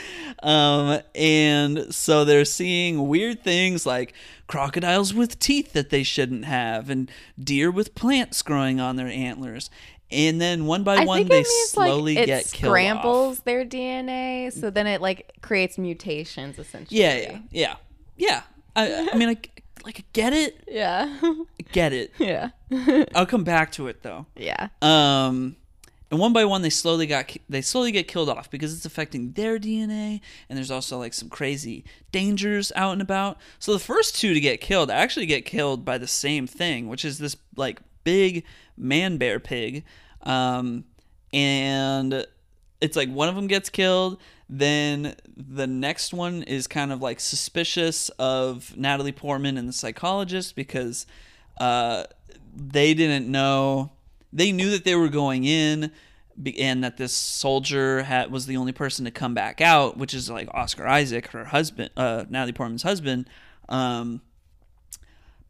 [0.43, 4.13] Um, and so they're seeing weird things like
[4.47, 7.11] crocodiles with teeth that they shouldn't have, and
[7.43, 9.71] deer with plants growing on their antlers.
[10.11, 12.71] And then one by I one, they slowly like get killed.
[12.71, 17.01] scrambles their DNA, so then it like creates mutations essentially.
[17.01, 17.75] Yeah, yeah, yeah,
[18.17, 18.43] yeah.
[18.77, 19.37] I, I mean, I
[19.85, 21.19] like get it, Yeah.
[21.73, 22.13] Get it.
[22.19, 22.51] yeah.
[23.15, 24.27] I'll come back to it though.
[24.37, 24.69] yeah.
[24.81, 25.57] Um,
[26.11, 29.33] and one by one, they slowly got they slowly get killed off because it's affecting
[29.33, 33.39] their DNA, and there's also like some crazy dangers out and about.
[33.59, 37.05] So the first two to get killed actually get killed by the same thing, which
[37.05, 38.45] is this like big
[38.77, 39.85] man bear pig,
[40.23, 40.85] um,
[41.33, 42.25] and
[42.81, 44.21] it's like one of them gets killed.
[44.49, 50.55] Then the next one is kind of like suspicious of Natalie Portman and the psychologist
[50.55, 51.07] because
[51.59, 52.05] uh,
[52.55, 53.93] they didn't know.
[54.33, 55.91] They knew that they were going in,
[56.59, 60.31] and that this soldier had, was the only person to come back out, which is
[60.31, 63.29] like Oscar Isaac, her husband, uh, Natalie Portman's husband.
[63.69, 64.21] Um,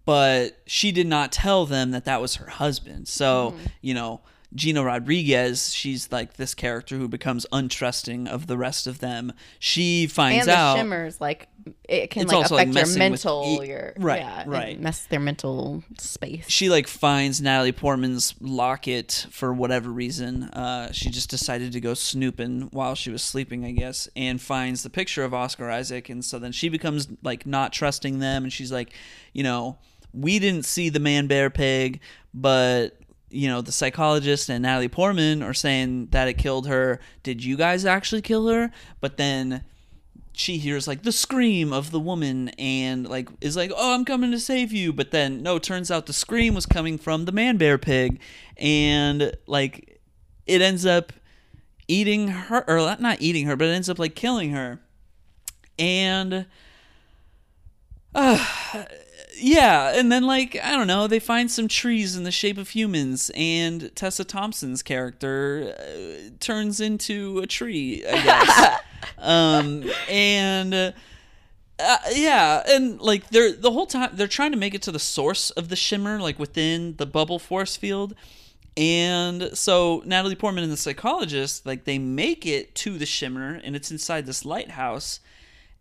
[0.05, 3.09] but she did not tell them that that was her husband.
[3.09, 4.21] So, you know,
[4.57, 9.33] Gina Rodriguez, she's like this character who becomes untrusting of the rest of them.
[9.61, 11.49] She finds and the out shimmers like
[11.89, 14.81] it can like also, like, affect your with mental e- your Right, yeah, right.
[14.81, 16.45] mess their mental space.
[16.49, 20.45] she like finds Natalie Portman's locket for whatever reason.
[20.45, 24.83] Uh, she just decided to go snooping while she was sleeping, I guess, and finds
[24.85, 28.53] the picture of Oscar Isaac, and so then she becomes like not trusting them, and
[28.53, 28.93] she's like,
[29.33, 29.77] you know,
[30.13, 32.01] we didn't see the man bear pig,
[32.33, 32.97] but
[33.37, 37.01] you know the psychologist and Natalie Portman are saying that it killed her.
[37.23, 38.71] Did you guys actually kill her?
[39.01, 39.65] But then
[40.33, 44.31] she hears like the scream of the woman and like is like oh i'm coming
[44.31, 47.57] to save you but then no turns out the scream was coming from the man
[47.57, 48.21] bear pig
[48.59, 49.99] and like
[50.45, 51.11] it ends up
[51.89, 54.79] eating her or not- eating her but it ends up like killing her
[55.79, 56.45] and
[58.15, 58.45] uh,
[59.39, 62.71] yeah and then like i don't know they find some trees in the shape of
[62.71, 68.81] humans and tessa thompson's character uh, turns into a tree i guess.
[69.19, 70.93] Um and uh,
[71.79, 74.99] uh, yeah and like they're the whole time they're trying to make it to the
[74.99, 78.15] source of the shimmer like within the bubble force field.
[78.77, 83.77] And so natalie portman and the psychologist like they make it to the shimmer and
[83.77, 85.21] it's inside this lighthouse.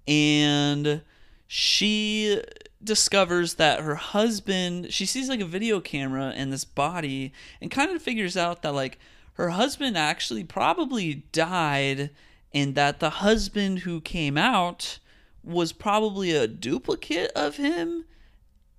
[0.08, 1.02] And
[1.48, 2.42] she
[2.84, 7.90] discovers that her husband she sees like a video camera in this body and kind
[7.92, 9.00] of figures out that like
[9.34, 12.10] her husband actually probably died
[12.54, 15.00] and that the husband who came out
[15.44, 18.06] was probably a duplicate of him.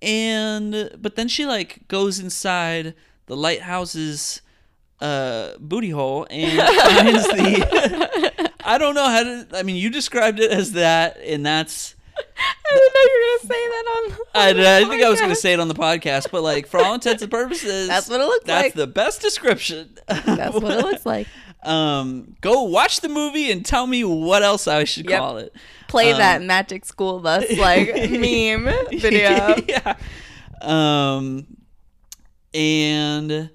[0.01, 2.93] And but then she like goes inside
[3.27, 4.41] the lighthouse's
[4.99, 10.39] uh booty hole and finds the I don't know how to I mean you described
[10.39, 11.95] it as that and that's
[12.69, 14.17] I didn't know you were gonna say that on.
[14.35, 15.41] I, the I think I was going to podcast.
[15.41, 18.25] say it on the podcast, but like for all intents and purposes, That's what it
[18.25, 18.73] looks that's like.
[18.73, 19.97] the best description.
[20.07, 21.27] That's what it looks like.
[21.63, 25.19] Um, go watch the movie and tell me what else I should Yep.
[25.19, 25.53] call it.
[25.87, 29.55] Play Um, that magic school bus like meme video.
[29.67, 29.95] yeah.
[30.61, 31.47] Um,
[32.53, 33.49] and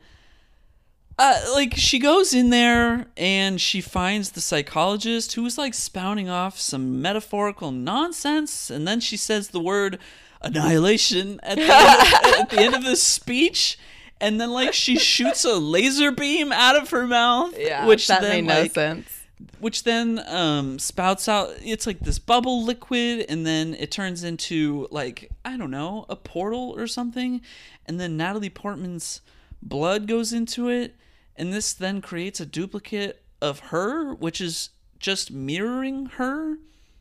[1.19, 6.59] uh, like she goes in there and she finds the psychologist who's like spouting off
[6.59, 9.99] some metaphorical nonsense, and then she says the word
[10.41, 11.71] annihilation at the end,
[12.41, 13.79] at the end of this speech.
[14.21, 18.21] And then, like, she shoots a laser beam out of her mouth, Yeah, which that
[18.23, 19.25] then, made no like, sense.
[19.59, 24.87] which then um, spouts out it's like this bubble liquid and then it turns into
[24.93, 27.41] like i don't know a portal or something
[27.87, 29.21] and then natalie portman's
[29.63, 30.97] blood goes into it
[31.37, 36.57] and this then creates a duplicate of her which is just mirroring her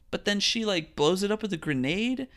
[0.10, 2.28] but then she like blows it up with a grenade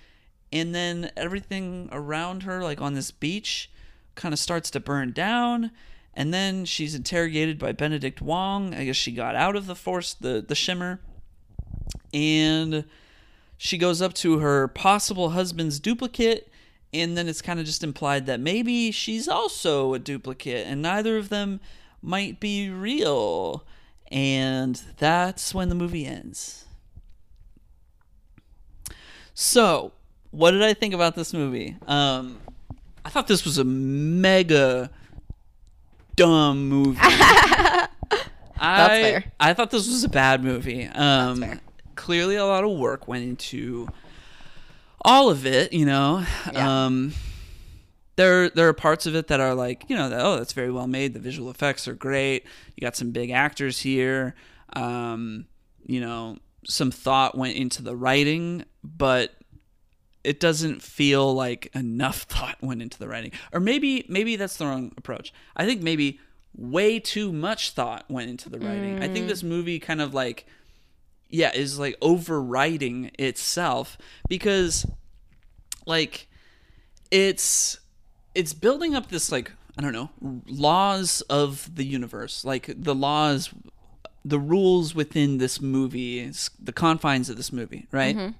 [0.52, 3.70] and then everything around her like on this beach
[4.14, 5.70] kind of starts to burn down
[6.16, 8.72] and then she's interrogated by Benedict Wong.
[8.72, 11.00] I guess she got out of the force the the shimmer
[12.12, 12.84] and
[13.56, 16.50] she goes up to her possible husband's duplicate
[16.94, 21.16] and then it's kind of just implied that maybe she's also a duplicate and neither
[21.16, 21.60] of them
[22.00, 23.64] might be real
[24.08, 26.66] and that's when the movie ends.
[29.34, 29.92] So,
[30.30, 31.76] what did I think about this movie?
[31.88, 32.38] Um,
[33.04, 34.90] I thought this was a mega
[36.14, 37.00] dumb movie.
[37.02, 37.88] I,
[38.56, 39.24] fair.
[39.40, 40.86] I thought this was a bad movie.
[40.86, 41.60] Um, fair.
[41.96, 43.88] Clearly, a lot of work went into
[45.04, 45.72] all of it.
[45.72, 46.86] You know, Yeah.
[46.86, 47.12] um,
[48.16, 50.70] there there are parts of it that are like you know that, oh that's very
[50.70, 51.14] well made.
[51.14, 52.44] The visual effects are great.
[52.76, 54.34] You got some big actors here.
[54.74, 55.46] Um,
[55.86, 59.32] you know, some thought went into the writing, but
[60.22, 64.64] it doesn't feel like enough thought went into the writing or maybe maybe that's the
[64.64, 66.18] wrong approach i think maybe
[66.56, 70.46] way too much thought went into the writing i think this movie kind of like
[71.28, 73.98] yeah is like overriding itself
[74.28, 74.86] because
[75.86, 76.28] like
[77.10, 77.78] it's
[78.34, 80.10] it's building up this like i don't know
[80.46, 83.52] laws of the universe like the laws
[84.24, 88.16] the rules within this movie the confines of this movie right?
[88.16, 88.30] Mm-hmm.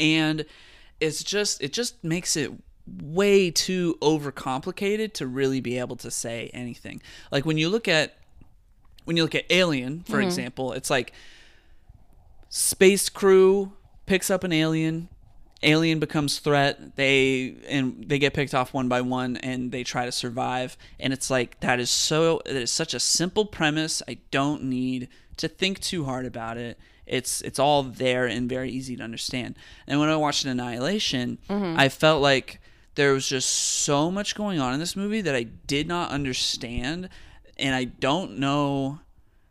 [0.00, 0.44] And
[1.00, 2.52] it's just it just makes it
[3.02, 7.02] way too overcomplicated to really be able to say anything.
[7.32, 8.16] Like when you look at
[9.04, 10.26] when you look at alien for mm-hmm.
[10.26, 11.12] example it's like
[12.48, 13.72] space crew
[14.06, 15.08] picks up an alien.
[15.62, 16.96] Alien becomes threat.
[16.96, 20.76] They and they get picked off one by one and they try to survive.
[21.00, 24.02] And it's like that is so that is such a simple premise.
[24.08, 26.78] I don't need to think too hard about it.
[27.06, 29.56] It's it's all there and very easy to understand.
[29.86, 31.78] And when i watched annihilation mm-hmm.
[31.78, 32.60] i felt like
[32.94, 37.08] there was just so much going on in this movie that i did not understand.
[37.56, 39.00] And I don't know.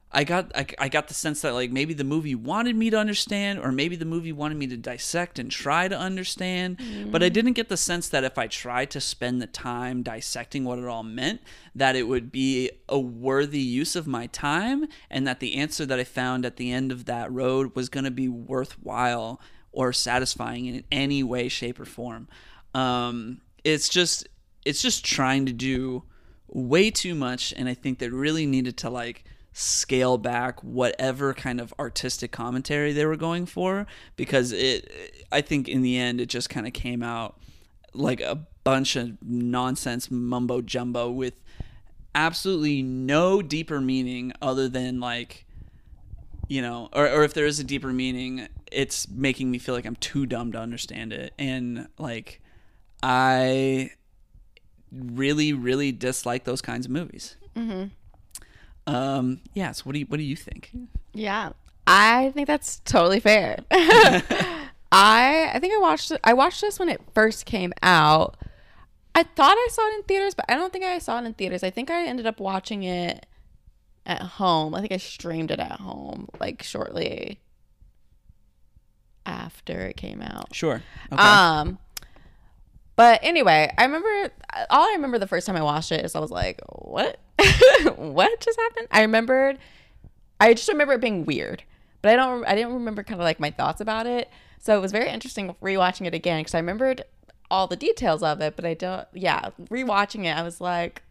[0.10, 2.98] I got I, I got the sense that like maybe the movie wanted me to
[2.98, 6.80] understand, or maybe the movie wanted me to dissect and try to understand.
[7.12, 10.64] But I didn't get the sense that if I tried to spend the time dissecting
[10.64, 11.42] what it all meant,
[11.76, 16.00] that it would be a worthy use of my time, and that the answer that
[16.00, 19.42] I found at the end of that road was going to be worthwhile
[19.74, 22.30] or satisfying in any way, shape, or form.
[22.74, 24.28] Um, it's just
[24.64, 26.04] it's just trying to do
[26.48, 29.26] way too much, and I think they really needed to like
[29.60, 34.88] scale back whatever kind of artistic commentary they were going for because it
[35.32, 37.40] I think in the end it just kind of came out
[37.92, 41.42] like a bunch of nonsense mumbo jumbo with
[42.14, 45.48] absolutely no deeper meaning other than like
[46.48, 49.88] you know or, or if there is a deeper meaning it's making me feel like
[49.88, 51.34] i'm too dumb to understand it.
[51.40, 52.44] And like
[53.02, 53.90] i
[54.92, 57.86] really really dislike those kinds of movies mm-hmm.
[58.88, 60.72] Um yeah so what do you what do you think
[61.14, 61.52] Yeah.
[61.86, 63.60] I think that's totally fair.
[63.72, 68.36] I I think I watched it I watched this when it first came out.
[69.16, 71.34] I thought I saw it in theaters, but I don't think I saw it in
[71.34, 71.64] theaters.
[71.64, 73.26] I think I ended up watching it
[74.06, 74.76] at home.
[74.76, 77.40] I think I streamed it at home like shortly
[79.26, 80.54] after it came out.
[80.56, 80.82] sure
[81.12, 81.78] okay Um,
[82.96, 84.32] but anyway, I remember
[84.70, 87.20] all I remember the first time I watched it is I was like, "What?
[87.96, 89.58] what just happened?" I remembered,
[90.40, 91.64] I just remember it being weird,
[92.02, 94.30] but I don't, I didn't remember kind of like my thoughts about it.
[94.60, 97.04] So it was very interesting rewatching it again because I remembered
[97.50, 99.08] all the details of it, but I don't.
[99.14, 101.04] Yeah, rewatching it, I was like,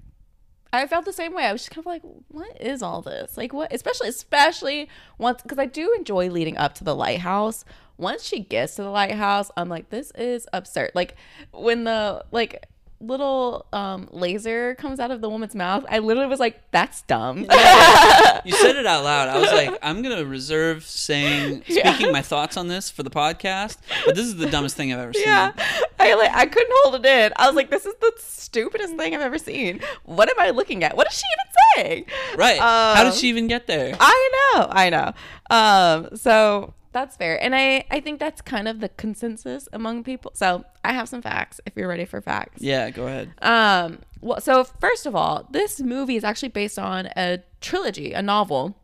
[0.72, 1.44] I felt the same way.
[1.44, 3.36] I was just kind of like, what is all this?
[3.36, 3.72] Like, what?
[3.72, 7.64] Especially, especially once, because I do enjoy leading up to the lighthouse.
[7.98, 10.90] Once she gets to the lighthouse, I'm like, this is absurd.
[10.94, 11.16] Like,
[11.52, 12.66] when the like
[13.00, 17.46] little um laser comes out of the woman's mouth, I literally was like, that's dumb.
[18.44, 19.28] You said it out loud.
[19.28, 22.10] I was like, I'm gonna reserve saying speaking Yeah.
[22.12, 25.12] my thoughts on this for the podcast, but this is the dumbest thing I've ever
[25.12, 25.24] seen.
[25.24, 25.52] yeah,
[25.98, 27.32] I like, I couldn't hold it in.
[27.36, 29.80] I was like, this is the stupidest thing I've ever seen.
[30.04, 30.96] What am I looking at?
[30.96, 32.04] What is she even saying?
[32.38, 32.58] Right.
[32.60, 33.96] How did Um, she even get there?
[33.98, 35.12] I know, I know.
[35.50, 40.32] Um, so that's fair, and I I think that's kind of the consensus among people.
[40.34, 42.62] So I have some facts if you're ready for facts.
[42.62, 43.32] Yeah, go ahead.
[43.42, 48.22] Um, well, so first of all, this movie is actually based on a trilogy, a
[48.22, 48.78] novel.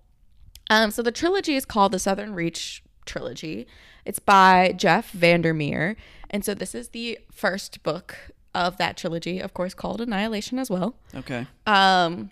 [0.68, 3.66] Um, so the trilogy is called the Southern Reach trilogy.
[4.04, 5.96] It's by Jeff Vandermeer,
[6.28, 8.16] and so this is the first book
[8.54, 10.96] of that trilogy, of course, called Annihilation as well.
[11.14, 11.46] Okay.
[11.66, 12.30] Um,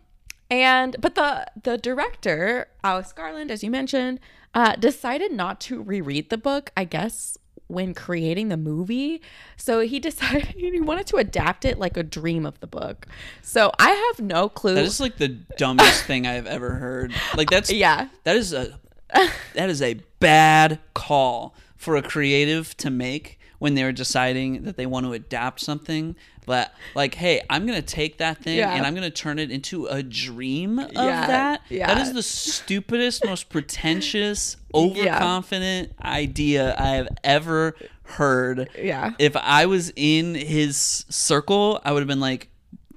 [0.51, 4.21] and but the the director Alex Garland, as you mentioned,
[4.55, 6.71] uh, decided not to reread the book.
[6.77, 7.39] I guess
[7.69, 9.23] when creating the movie,
[9.57, 13.07] so he decided he wanted to adapt it like a dream of the book.
[13.43, 14.75] So I have no clue.
[14.75, 17.15] That is like the dumbest thing I've ever heard.
[17.37, 18.79] Like that's yeah, that is a
[19.55, 24.87] that is a bad call for a creative to make when they're deciding that they
[24.87, 26.17] want to adapt something.
[26.51, 28.75] But like, hey, I'm gonna take that thing Yeah.
[28.75, 31.63] and I'm gonna turn it into a dream of Yeah, that.
[31.69, 31.87] yeah.
[31.87, 38.69] That is the stupidest, most pretentious, overconfident idea I have ever heard.
[38.77, 39.13] yeah.
[39.21, 42.49] If I was in his circle, I would have been like,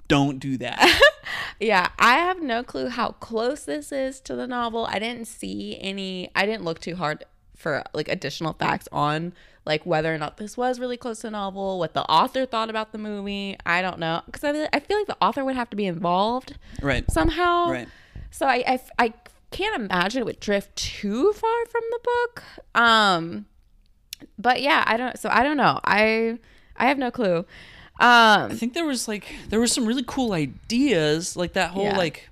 [0.07, 0.79] "Don't do that."
[1.59, 4.85] Yeah, I have no clue how close this is to the novel.
[4.89, 6.29] I didn't see any.
[6.35, 7.23] I didn't look too hard
[7.55, 9.33] for like additional facts on
[9.65, 12.69] like whether or not this was really close to the novel, what the author thought
[12.69, 13.57] about the movie.
[13.65, 16.57] I don't know because I, I feel like the author would have to be involved
[16.81, 17.09] right.
[17.09, 17.69] somehow.
[17.69, 17.87] Right.
[18.31, 19.13] So I, I I
[19.51, 22.43] can't imagine it would drift too far from the book.
[22.75, 23.45] Um,
[24.37, 25.17] but yeah, I don't.
[25.17, 25.79] So I don't know.
[25.83, 26.39] I
[26.75, 27.45] I have no clue.
[27.99, 31.83] Um, I think there was like there were some really cool ideas, like that whole
[31.83, 31.97] Yeah.
[31.97, 32.29] like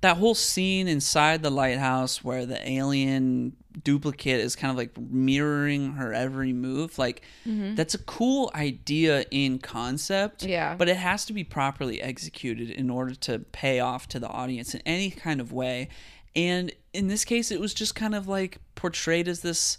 [0.00, 3.54] that whole scene inside the lighthouse where the alien
[3.84, 6.98] duplicate is kind of like mirroring her every move.
[6.98, 10.40] Like that's a cool idea in concept.
[10.40, 10.50] Mm-hmm.
[10.50, 10.74] Yeah.
[10.76, 14.74] But it has to be properly executed in order to pay off to the audience
[14.74, 15.88] in any kind of way.
[16.34, 19.78] And in this case it was just kind of like portrayed as this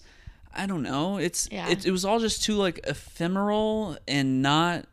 [0.54, 1.18] I don't know.
[1.18, 1.70] It's Yeah.
[1.70, 4.86] it, it was all just too like ephemeral and not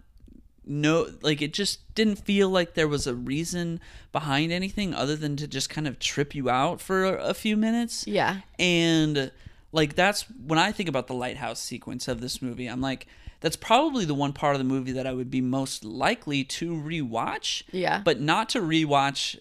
[0.69, 3.81] no like it just didn't feel like there was a reason
[4.13, 7.57] behind anything other than to just kind of trip you out for a, a few
[7.57, 8.41] minutes yeah.
[8.59, 9.33] and
[9.73, 13.07] like that's when i think about the lighthouse sequence of this movie i'm like
[13.41, 16.73] that's probably the one part of the movie that i would be most likely to
[16.73, 18.03] rewatch Yeah.
[18.05, 19.39] but not to rewatch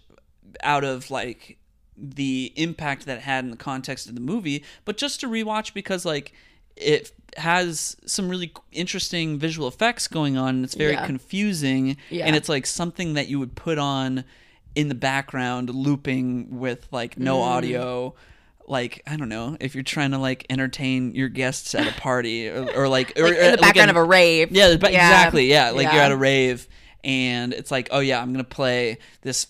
[0.63, 1.57] out of like
[1.97, 6.05] the impact that had in the context of the movie, but just to rewatch because
[6.05, 6.31] like
[6.79, 11.05] it has some really interesting visual effects going on and it's very Yeah.
[11.05, 12.25] confusing Yeah.
[12.25, 14.23] and it's like something that you would put on
[14.75, 17.43] in the background looping with like no mm.
[17.43, 18.15] audio
[18.67, 22.49] like I don't know if you're trying to like entertain your guests at a party
[22.49, 24.51] or, or like or, Like in the uh, or, background an- of a rave.
[24.51, 25.47] yeah, but exactly.
[25.49, 26.67] Yeah, like you're at a rave
[27.03, 29.47] and it's like, oh yeah, I'm going to play this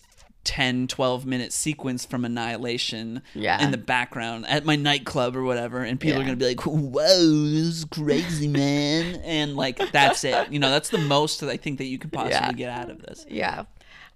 [0.47, 3.61] 10 12 minute sequence from Annihilation Yeah.
[3.61, 6.65] in the background at my nightclub or whatever and people are going to be like,
[6.65, 10.51] "Whoa, this is crazy, man." and like that's it.
[10.51, 12.51] You know, that's the most that I think that you could possibly Yeah.
[12.53, 13.25] get out of this.
[13.29, 13.65] Yeah.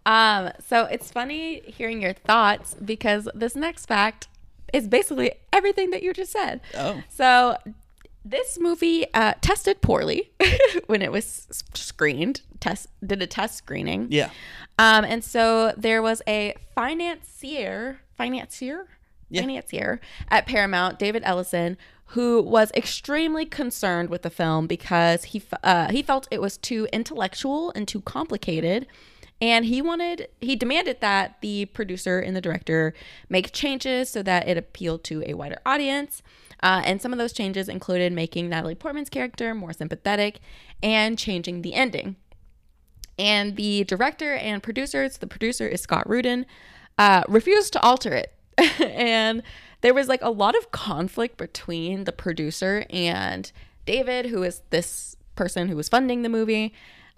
[0.06, 4.28] Um, so it's funny hearing your thoughts because this next fact
[4.74, 6.62] is basically everything that you just said.
[6.78, 7.04] Oh.
[7.10, 7.58] So
[8.24, 10.32] this movie uh, tested poorly
[10.88, 12.42] when it was screened.
[12.60, 14.08] Test did a test screening.
[14.12, 14.30] Yeah.
[14.78, 18.88] Um, and so there was a financier, financier,
[19.30, 19.42] Yeah.
[19.42, 20.00] financier
[20.30, 26.02] at Paramount, David Ellison, who was extremely concerned with the film because he uh, he
[26.02, 28.86] felt it was too intellectual and too complicated.
[29.42, 32.94] And he wanted, he demanded that the producer and the director
[33.28, 36.22] make changes so that it appealed to a wider audience.
[36.62, 40.40] Uh, and some of those changes included making Natalie Portman's character more sympathetic
[40.84, 42.18] and changing the ending.
[43.18, 46.46] And the director and producers, the producer is Scott Rudin,
[47.00, 48.34] uh, refused to alter it.
[48.80, 49.42] and
[49.82, 53.52] there was like a lot of conflict between the producer and
[53.86, 56.74] David, who is this person who was funding the movie.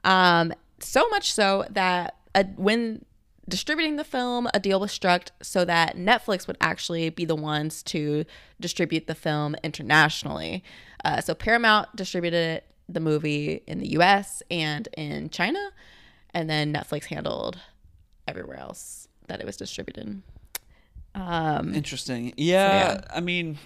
[0.06, 0.54] Um,
[0.84, 3.06] so much so that uh when
[3.48, 7.84] distributing the film, a deal was struck so that Netflix would actually be the ones
[7.84, 8.26] to
[8.60, 10.64] distribute the film internationally.
[11.04, 15.72] Uh, so Paramount distributed the movie in the US and in China,
[16.34, 17.60] and then Netflix handled
[18.28, 20.22] everywhere else that it was distributed.
[21.16, 22.34] Um, Interesting.
[22.38, 23.02] Yeah, yeah.
[23.14, 23.58] I mean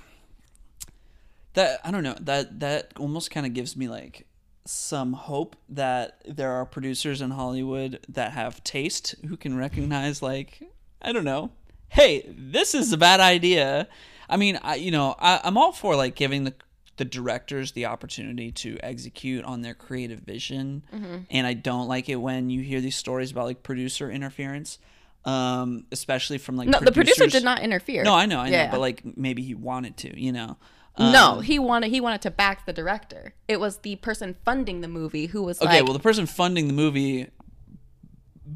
[1.53, 2.15] that I don't know.
[2.19, 4.27] That that almost kind of gives me like
[4.69, 10.61] some hope that there are producers in Hollywood that have taste who can recognize like
[11.01, 11.51] I don't know.
[11.89, 13.87] Hey, this is a bad idea.
[14.29, 16.53] I mean, I you know, I, I'm all for like giving the
[16.97, 20.83] the directors the opportunity to execute on their creative vision,
[21.29, 24.79] and I don't like it when you hear these stories about like producer interference,
[25.23, 28.03] um, especially from like no, the producer did not interfere.
[28.03, 28.71] no, I know, I know, Yeah.
[28.71, 30.57] but like maybe he wanted to, you know.
[30.99, 33.33] Um, no, he wanted he wanted to back the director.
[33.47, 36.67] It was the person funding the movie who was Okay, like, well, the person funding
[36.67, 37.27] the movie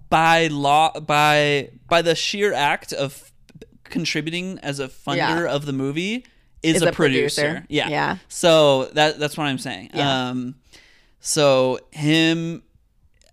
[0.09, 3.31] by law by by the sheer act of
[3.83, 5.51] contributing as a funder Yeah.
[5.51, 6.25] of the movie
[6.63, 7.41] is, Is a, a producer.
[7.41, 7.65] producer.
[7.69, 7.89] Yeah.
[7.89, 8.17] Yeah.
[8.29, 9.91] So that that's what I'm saying.
[9.93, 10.29] Yeah.
[10.29, 10.55] Um
[11.19, 12.63] so him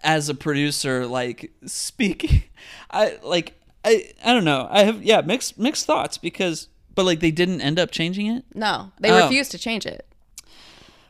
[0.02, 2.42] as a producer like speaking
[2.90, 3.54] I like
[3.84, 4.66] I I don't know.
[4.70, 6.68] I have yeah, mixed mixed thoughts because
[6.99, 8.44] but like they didn't end up changing it.
[8.57, 9.22] no, they Oh.
[9.22, 10.05] refused to change it.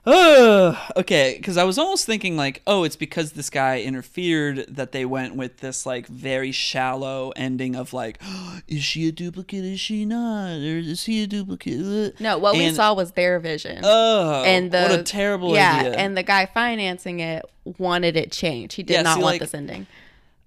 [0.07, 4.93] Uh, okay, because I was almost thinking like, oh, it's because this guy interfered that
[4.93, 8.19] they went with this like very shallow ending of like,
[8.69, 9.65] is she a duplicate?
[9.65, 10.53] Is she not?
[10.57, 12.21] Or is he a duplicate?
[12.21, 13.81] No, what we saw was their vision.
[13.83, 15.93] Oh, and the what a terrible yeah, idea.
[15.95, 17.45] and the guy financing it
[17.79, 18.77] wanted it changed.
[18.77, 19.87] He did Yeah, not see, want like- this ending.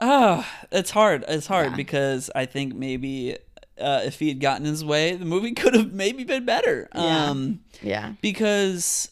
[0.03, 1.23] Oh, it's hard.
[1.27, 1.75] It's hard Yeah.
[1.75, 3.37] because I think maybe
[3.81, 6.87] uh, if he had gotten his way, the movie could have maybe been better.
[6.93, 7.29] Yeah.
[7.29, 9.11] Um, Yeah, because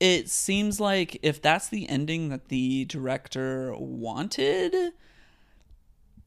[0.00, 4.92] it seems like if that's the ending that the director wanted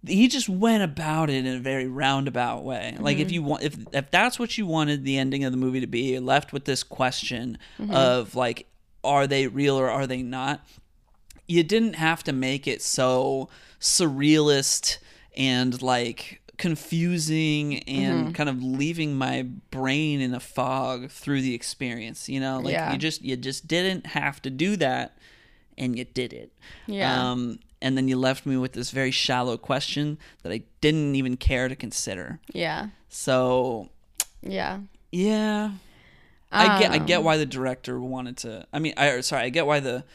[0.05, 2.95] he just went about it in a very roundabout way.
[2.99, 5.81] Like if you want if if that's what you wanted the ending of the movie
[5.81, 8.67] to be left with this question of like
[9.03, 10.65] are they real or are they not?
[11.47, 13.49] You didn't have to make it so
[13.79, 14.97] surrealist
[15.35, 22.27] and like confusing and kind of leaving my brain in a fog through the experience
[22.29, 22.91] you know like Yeah.
[22.91, 25.17] you just you just didn't have to do that
[25.77, 26.51] and you did it
[26.87, 27.31] Yeah.
[27.31, 31.37] um and then you left me with this very shallow question that I didn't even
[31.37, 33.89] care to consider yeah, so
[34.41, 34.79] yeah.
[35.11, 35.71] yeah
[36.51, 38.65] I get I get Um, why the director wanted to.
[38.71, 40.05] I mean, I sorry, I get why the.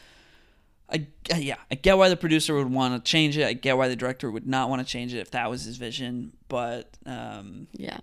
[0.91, 3.45] I yeah, I get why the producer would want to change it.
[3.45, 5.77] I get why the director would not want to change it if that was his
[5.77, 6.33] vision.
[6.47, 7.97] But um, Yeah.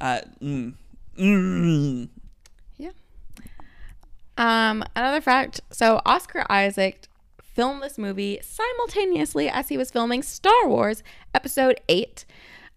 [0.00, 0.74] I mm,
[1.18, 2.08] mm,
[4.38, 5.60] Um, another fact.
[5.70, 7.08] So Oscar Isaac
[7.42, 11.02] filmed this movie simultaneously as he was filming Star Wars
[11.34, 12.26] Episode Eight.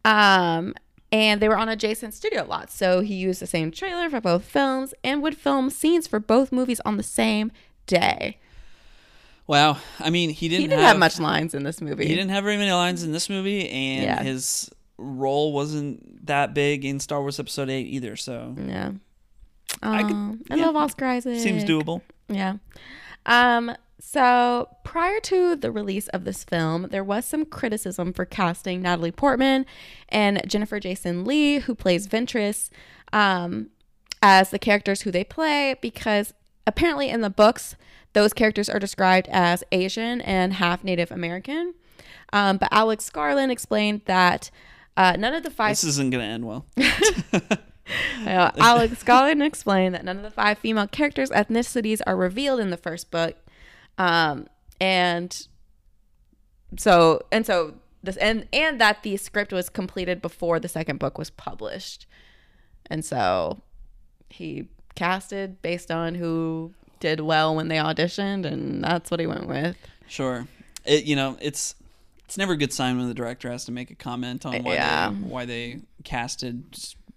[0.06, 0.74] Um,
[1.12, 4.46] and they were on adjacent studio lots, so he used the same trailer for both
[4.46, 7.52] films and would film scenes for both movies on the same
[7.88, 8.38] day.
[9.50, 9.78] Wow.
[10.00, 12.06] I mean, he didn't, He didn't have, much lines in this movie.
[12.06, 14.22] He didn't have very many lines in this movie, and Yeah.
[14.22, 14.70] his
[15.00, 18.16] role wasn't that big in Star Wars Episode Eight either.
[18.16, 18.92] So Yeah.
[19.82, 20.66] I could- Um, I, yeah.
[20.68, 21.40] love Oscar Isaac.
[21.40, 22.02] seems doable.
[22.28, 22.58] Yeah.
[23.26, 28.84] Um, so prior to the release of this film, there was some criticism for casting
[28.84, 29.66] Natalie Portman
[30.10, 32.70] and Jennifer Jason Leigh, who plays Ventress,
[33.12, 33.70] um,
[34.22, 36.36] as the characters who they play, because
[36.68, 37.76] apparently in the books,
[38.14, 41.74] those characters are described as Asian and half Native American.
[42.32, 44.52] Um, but Alex Garland explained that
[44.98, 45.72] uh, none of the five.
[45.72, 46.66] This isn't gonna end well.
[48.26, 52.70] Uh, Alex Garland explained that none of the five female characters' ethnicities are revealed in
[52.70, 53.36] the first book,
[53.98, 54.46] um,
[54.80, 55.48] and
[56.78, 61.18] so and so this and and that the script was completed before the second book
[61.18, 62.06] was published,
[62.86, 63.62] and so
[64.30, 69.48] he casted based on who did well when they auditioned, and that's what he went
[69.48, 69.76] with.
[70.08, 70.48] Sure.
[70.86, 71.76] It you know it's
[72.26, 74.74] it's never a good sign when the director has to make a comment on why
[74.74, 75.10] Yeah.
[75.10, 76.64] they why they casted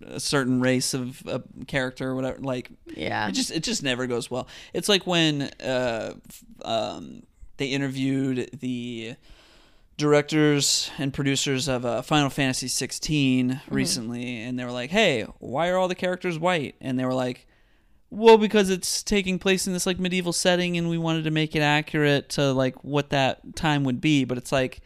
[0.04, 2.38] a certain race of a character or whatever.
[2.38, 4.48] Like Yeah, it just it just never goes well.
[4.72, 6.14] It's like when uh,
[6.64, 7.22] um,
[7.58, 9.14] they interviewed the
[9.98, 13.74] directors and producers of uh, Final Fantasy 16 Mm-hmm.
[13.74, 17.14] recently, and they were like, "Hey, why are all the characters white?" And they were
[17.14, 17.46] like.
[18.14, 21.56] Well, because it's taking place in this like medieval setting, and we wanted to make
[21.56, 24.24] it accurate to like what that time would be.
[24.26, 24.80] But it's like,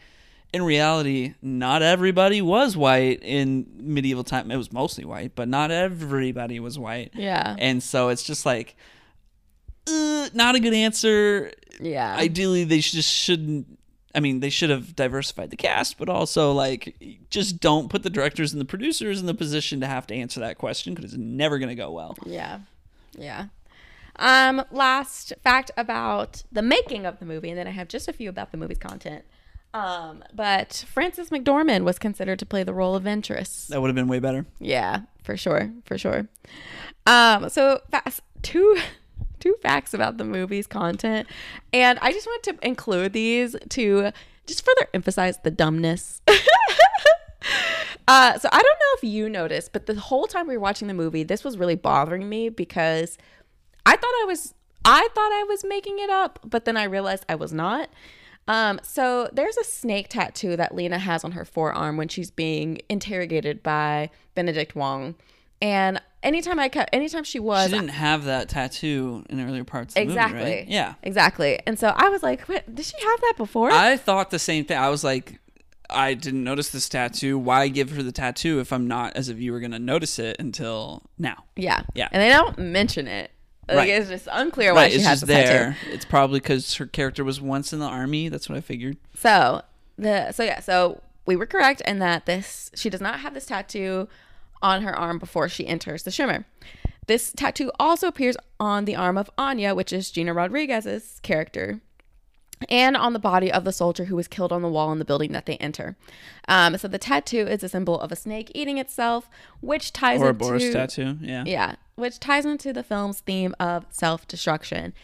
[0.53, 4.49] in reality, not everybody was white in medieval time.
[4.53, 7.11] It was mostly white, but not everybody was white.
[7.15, 8.77] yeah, And so it's just like,
[9.89, 11.51] uh, not a good answer.
[11.81, 12.15] yeah.
[12.17, 13.67] Ideally, they just shouldn't.
[14.15, 16.97] I mean, they should have diversified the cast, but also like,
[17.29, 20.39] just don't put the directors and the producers in the position to have to answer
[20.41, 22.17] that question because it's never going to go well.
[22.25, 22.61] Yeah.
[23.19, 23.47] Yeah.
[24.19, 28.13] Um, last fact about the making of the movie, and then I have just a
[28.13, 29.25] few about the movie's content.
[29.75, 33.67] Um, but Frances McDormand was considered to play the role of Ventress.
[33.67, 34.47] That would have been way better.
[34.59, 36.29] Yeah, for sure, for sure.
[37.07, 38.79] Um, so fast two
[39.39, 41.29] two facts about the movie's content,
[41.75, 44.13] and I just want to include these to
[44.47, 46.23] just further emphasize the dumbness.
[48.09, 50.89] uh, so I don't know if you noticed, but the whole time we were watching
[50.89, 53.19] the movie, this was really bothering me because
[53.85, 54.55] I thought I was
[54.85, 57.91] I thought I was making it up, but then I realized I was not.
[58.49, 62.79] Um, so there's a snake tattoo that Lena has on her forearm when she's being
[62.89, 65.17] interrogated by Benedict Wong.
[65.61, 69.95] And anytime I cut, anytime she was, She didn't have that tattoo in earlier parts
[69.95, 70.69] of the exactly, movie, right?
[70.69, 70.95] Yeah.
[71.03, 71.59] exactly.
[71.67, 73.73] And so I was like, did she have that before?
[73.73, 74.79] I thought the same thing.
[74.79, 75.41] I was like,
[75.91, 77.39] I didn't notice this tattoo.
[77.39, 80.37] Why give her the tattoo if I'm not, as a viewer, going to notice it
[80.39, 81.45] until now?
[81.57, 82.09] yeah, Yeah.
[82.13, 83.31] And they don't mention it.
[83.69, 83.89] Like Right.
[83.89, 85.49] it's just unclear why right, she it's has the tattoo.
[85.49, 85.77] there.
[85.91, 88.29] It's probably because her character was once in the army.
[88.29, 88.97] That's what I figured.
[89.17, 89.63] So
[89.99, 93.47] the so yeah, so we were correct in that this she does not have this
[93.47, 94.07] tattoo
[94.63, 96.47] on her arm before she enters the shimmer.
[97.09, 101.81] This tattoo also appears on the arm of Anya, which is Gina Rodriguez's character,
[102.71, 105.05] and on the body of the soldier who was killed on the wall in the
[105.05, 105.97] building that they enter.
[106.49, 109.29] Um, so the tattoo is a symbol of a snake eating itself,
[109.61, 111.19] which ties Or a into Boris tattoo.
[111.21, 111.45] Yeah.
[111.47, 114.95] yeah, which ties into the film's theme of self-destruction.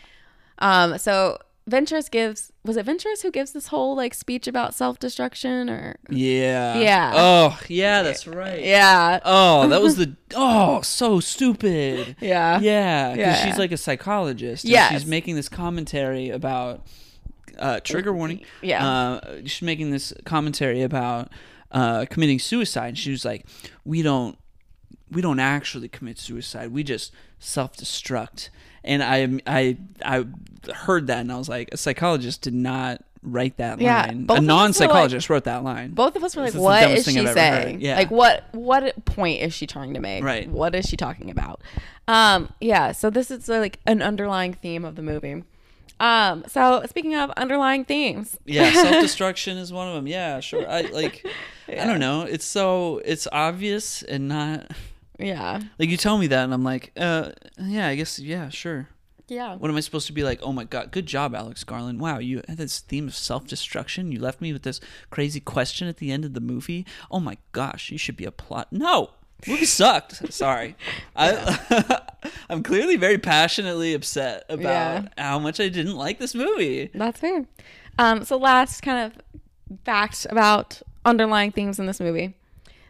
[0.60, 1.38] Um, so
[1.70, 6.78] Ventress gives was it Ventress who gives this whole like speech about self-destruction or Yeah.
[6.78, 7.12] Yeah.
[7.14, 8.62] Oh, yeah, that's right.
[8.62, 12.16] yeah, Oh, that was the oh, so stupid.
[12.20, 13.44] yeah, Yeah, because Yeah.
[13.46, 14.64] she's like a psychologist.
[14.64, 16.86] yeah she's making this commentary about
[17.58, 18.40] uh, trigger warning.
[18.62, 18.86] Yeah.
[18.86, 21.30] uh, she's making this commentary about
[21.70, 22.98] uh, committing suicide.
[22.98, 23.46] She was like,
[23.84, 24.36] "We don't,
[25.10, 26.72] we don't actually commit suicide.
[26.72, 28.48] We just self-destruct."
[28.84, 30.24] And I, I, I
[30.72, 34.26] heard that, and I was like, a psychologist did not write that Yeah, line.
[34.28, 35.92] A were like- non-psychologist wrote that line.
[35.92, 37.62] Both of us were like, This is the "What is she I've ever heard.
[37.64, 37.80] saying?
[37.80, 37.96] Yeah.
[37.96, 40.24] Like, what what point is she trying to make?
[40.24, 40.48] Right.
[40.48, 41.60] What is she talking about?"
[42.08, 42.90] Um, yeah.
[42.90, 45.44] So this is like an underlying theme of the movie.
[46.02, 50.06] Um, so speaking of underlying themes, Yeah, self destruction is one of them.
[50.08, 50.68] Yeah, sure.
[50.68, 51.24] I like.
[51.68, 52.22] I don't know.
[52.22, 54.70] It's so it's obvious and not
[55.18, 57.30] yeah, like you tell me that, and I'm like, uh,
[57.60, 58.88] yeah, I guess, yeah, sure.
[59.28, 60.40] yeah, What am I supposed to be like?
[60.42, 62.00] Oh my god, good job, Alex Garland.
[62.00, 64.10] Wow, you had this theme of self destruction.
[64.10, 64.80] You left me with this
[65.10, 66.84] crazy question at the end of the movie.
[67.10, 68.72] Oh my gosh, you should be a plot.
[68.72, 69.10] No,
[69.46, 70.32] movie sucked.
[70.32, 70.74] Sorry,
[71.14, 72.00] I
[72.50, 75.08] I'm clearly very passionately upset about Yeah.
[75.18, 76.90] how much I didn't like this movie.
[76.94, 77.46] That's fair.
[77.98, 82.34] Um, so last kind of fact about underlying themes in this movie.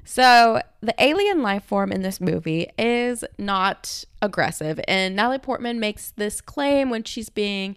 [0.05, 6.11] So the alien life form in this movie is not aggressive, and Natalie Portman makes
[6.17, 7.77] this claim when she's being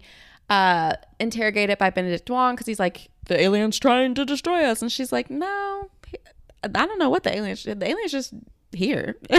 [0.50, 4.90] uh, interrogated by Benedict Wong because he's like, "The alien's trying to destroy us," and
[4.90, 5.88] she's like, "No,
[6.64, 7.62] I don't know what the alien's.
[7.62, 8.34] The alien's just
[8.72, 9.16] here."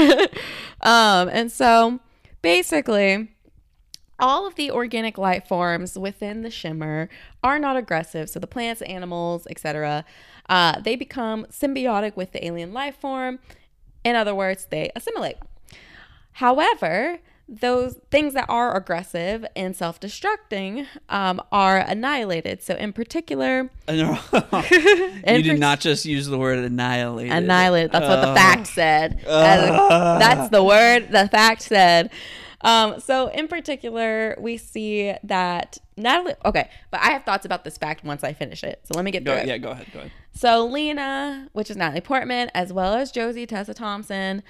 [0.81, 1.99] um, and so
[2.41, 3.29] basically,
[4.19, 7.09] all of the organic life forms within the shimmer
[7.43, 8.29] are not aggressive.
[8.29, 10.05] So the plants, animals, etc.,
[10.49, 13.39] uh, they become symbiotic with the alien life form.
[14.03, 15.37] In other words, they assimilate.
[16.33, 22.61] However, those things that are aggressive and self-destructing um, are annihilated.
[22.61, 24.17] So, in particular, you
[25.23, 27.31] in did par- not just use the word annihilate.
[27.31, 27.91] annihilated.
[27.91, 29.19] That's what the Uh, fact said.
[29.25, 32.09] As- That's the word the fact said.
[32.61, 36.33] Um, so in particular, we see that Natalie.
[36.43, 38.81] Okay, but I have thoughts about this fact once I finish it.
[38.83, 39.47] So let me get Go, through it.
[39.47, 39.85] yeah, go ahead.
[39.93, 40.11] Go ahead.
[40.33, 44.41] So Lena, which is Natalie Portman, as well as Josie Tessa Thompson,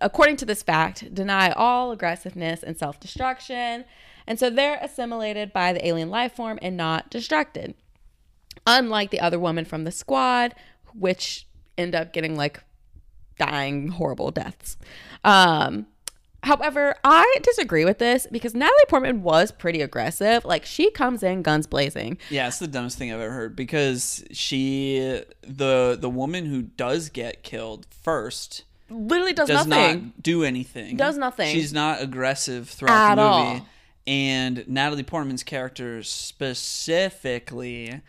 [0.00, 3.84] according to this fact, deny all aggressiveness and self-destruction,
[4.26, 7.74] and so they're assimilated by the alien life form and not destructed.
[8.66, 10.54] Unlike the other woman from the squad,
[10.94, 11.46] which
[11.78, 12.62] end up getting like
[13.38, 14.76] dying horrible deaths.
[15.24, 15.86] Um,
[16.42, 20.44] however, I disagree with this because Natalie Portman was pretty aggressive.
[20.44, 22.18] Like she comes in guns blazing.
[22.28, 27.08] Yeah, it's the dumbest thing I've ever heard because she, the the woman who does
[27.08, 30.04] get killed first, Literally does, does nothing.
[30.06, 30.96] not do anything.
[30.96, 31.52] Does nothing.
[31.52, 33.60] She's not aggressive throughout At the movie.
[33.60, 33.66] all.
[34.06, 38.00] And Natalie Portman's character specifically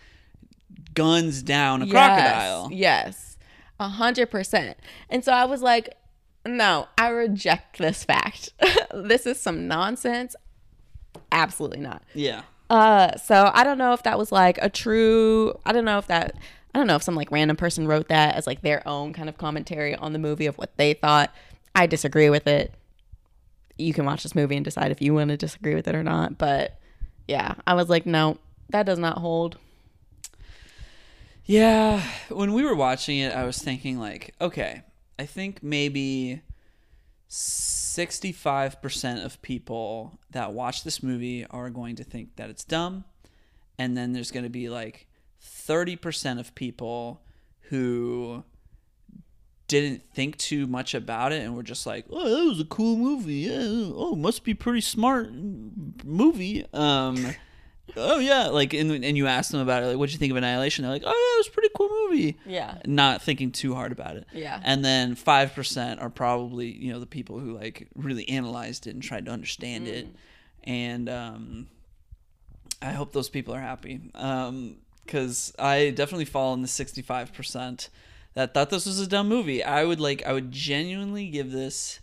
[0.93, 2.69] guns down a crocodile.
[2.71, 3.37] Yes,
[3.79, 4.77] a hundred percent.
[5.09, 5.95] And so I was like,
[6.45, 8.49] no, I reject this fact.
[8.93, 10.35] this is some nonsense.
[11.31, 12.03] Absolutely not.
[12.13, 12.41] Yeah.
[12.69, 15.53] Uh, so I don't know if that was like a true.
[15.65, 16.35] I don't know if that.
[16.73, 19.27] I don't know if some like random person wrote that as like their own kind
[19.27, 21.33] of commentary on the movie of what they thought.
[21.75, 22.73] I disagree with it.
[23.77, 26.03] You can watch this movie and decide if you want to disagree with it or
[26.03, 26.37] not.
[26.37, 26.79] But
[27.27, 28.37] yeah, I was like, no,
[28.69, 29.57] that does not hold.
[31.45, 34.83] Yeah, when we were watching it, I was thinking like, okay,
[35.19, 36.41] I think maybe
[37.29, 43.05] 65% of people that watch this movie are going to think that it's dumb,
[43.77, 45.07] and then there's going to be like
[45.43, 47.21] 30% of people
[47.69, 48.43] who
[49.67, 52.97] didn't think too much about it and were just like, "Oh, that was a cool
[52.97, 53.35] movie.
[53.35, 53.61] Yeah.
[53.61, 55.31] Oh, must be pretty smart
[56.03, 57.35] movie." Um
[57.97, 60.37] Oh yeah, like and, and you ask them about it, like, "What'd you think of
[60.37, 62.77] Annihilation?" They're like, "Oh yeah, it was a pretty cool movie." Yeah.
[62.85, 64.25] Not thinking too hard about it.
[64.33, 64.59] Yeah.
[64.63, 68.91] And then five percent are probably you know the people who like really analyzed it
[68.91, 70.07] and tried to understand it,
[70.63, 71.67] and um,
[72.81, 73.99] I hope those people are happy.
[74.15, 77.89] Um, because I definitely fall in the sixty-five percent
[78.33, 79.63] that thought this was a dumb movie.
[79.63, 81.99] I would like, I would genuinely give this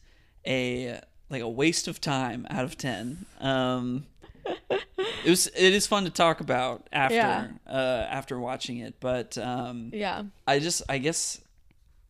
[0.47, 1.01] a
[1.31, 3.25] like a waste of time out of ten.
[3.41, 4.07] Um,
[4.71, 7.49] it was, it is fun to talk about after Yeah.
[7.67, 10.23] uh, after watching it, but um, Yeah.
[10.47, 11.41] I just, I guess,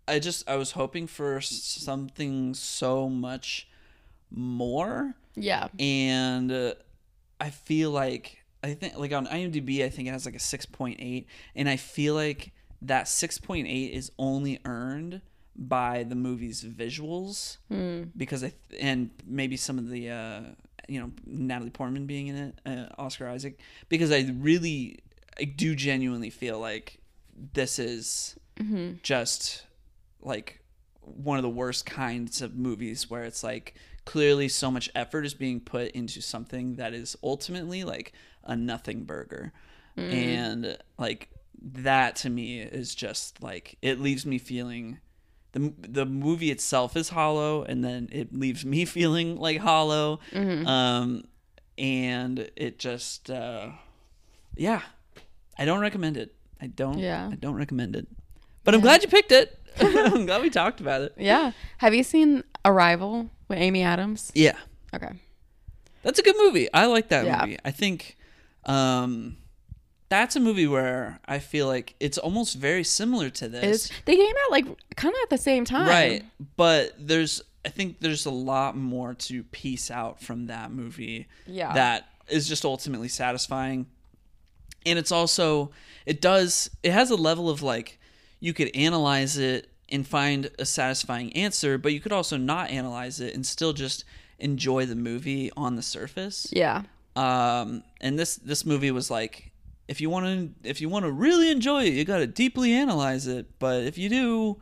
[0.07, 3.69] I just, I was hoping for something so much
[4.31, 5.69] more Yeah.
[5.79, 6.75] and uh,
[7.41, 11.27] I feel like I think like on IMDb I think it has like a 6.8
[11.55, 12.53] and I feel like
[12.83, 15.21] that 6.8 is only earned
[15.57, 17.59] by the movie's visuals
[18.17, 20.41] because I th- and maybe some of the uh,
[20.89, 23.59] you know Natalie Portman being in it uh, Oscar Isaac
[23.89, 25.01] because I really
[25.41, 26.99] I do genuinely feel like
[27.55, 28.37] this is
[29.03, 29.65] just
[30.21, 30.61] like
[31.03, 33.75] one of the worst kinds of movies where it's like
[34.05, 38.13] clearly so much effort is being put into something that is ultimately like
[38.49, 39.53] a nothing burger
[39.97, 41.29] and like
[41.61, 44.99] that to me is just like it leaves me feeling
[45.53, 51.25] the the movie itself is hollow and then it leaves me feeling like hollow um
[51.77, 53.71] and it just uh
[54.57, 54.83] yeah
[55.59, 57.29] i don't recommend it i don't Yeah.
[57.33, 58.07] i don't recommend it
[58.65, 61.53] but i'm glad you picked it i'm glad we talked about it Yeah.
[61.79, 64.31] Have you seen Arrival with Amy Adams?
[64.35, 64.57] yeah
[64.95, 65.11] Okay.
[66.03, 66.73] That's a good movie.
[66.73, 67.41] I like that Yeah.
[67.45, 67.59] movie.
[67.65, 68.17] I think
[68.65, 69.37] um
[70.11, 73.91] that's a movie where I feel like it's almost very similar to this.
[73.91, 74.65] It's, they came out like
[74.97, 75.87] kind of at the same time.
[75.87, 76.25] right.
[76.57, 81.75] But there's I think there's a lot more to piece out from that movie Yeah.
[81.75, 83.85] that is just ultimately satisfying.
[84.87, 85.73] And it's also
[86.07, 87.99] it does it has a level of like
[88.41, 93.21] you could analyze it and find a satisfying answer, but you could also not analyze
[93.21, 94.05] it and still just
[94.39, 96.85] enjoy the movie on the surface Yeah.
[97.19, 99.51] Um and this this movie was like
[99.89, 102.73] if you want to if you want to really enjoy it you got to deeply
[102.73, 104.57] analyze it but if you do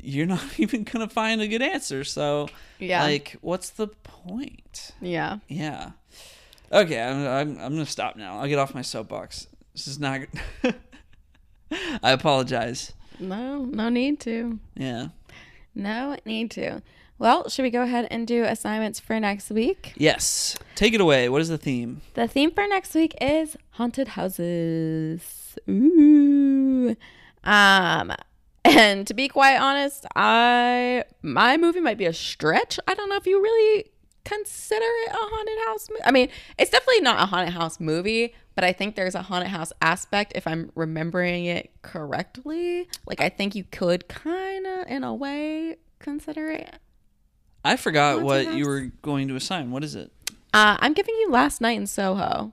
[0.00, 2.48] you're not even gonna find a good answer so
[2.78, 3.02] Yeah.
[3.02, 5.38] like what's the point Yeah.
[5.48, 5.92] yeah
[6.70, 10.20] okay i'm i'm, I'm gonna stop now i'll get off my soapbox this is not
[12.02, 14.58] i apologize No, no need to.
[14.76, 15.08] yeah
[15.74, 16.82] No need to.
[17.18, 19.92] Well, should we go ahead and do assignments for next week?
[19.96, 20.56] Yes.
[20.76, 21.28] Take it away.
[21.28, 22.00] What is the theme?
[22.14, 25.58] The theme for next week is haunted houses.
[25.68, 26.94] Ooh.
[27.42, 28.12] Um
[28.64, 32.78] and to be quite honest, I my movie might be a stretch.
[32.86, 33.86] I don't know if you really
[34.24, 36.02] consider it a haunted house movie.
[36.04, 39.48] I mean, it's definitely not a haunted house movie, but I think there's a haunted
[39.48, 42.88] house aspect if I'm remembering it correctly.
[43.06, 46.78] Like I think you could kind of in a way consider it.
[47.64, 49.70] I forgot what you were going to assign.
[49.70, 50.10] What is it?
[50.54, 52.52] Uh, I'm giving you Last Night in Soho,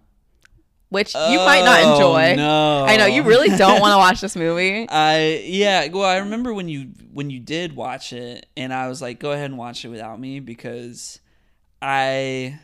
[0.89, 2.35] which you might not Oh, enjoy.
[2.35, 2.85] No.
[2.85, 4.87] I know you really don't want to watch this movie.
[4.89, 9.01] I yeah, well I remember when you when you did watch it and I was
[9.01, 11.19] like go ahead and watch it without me because
[11.81, 12.59] I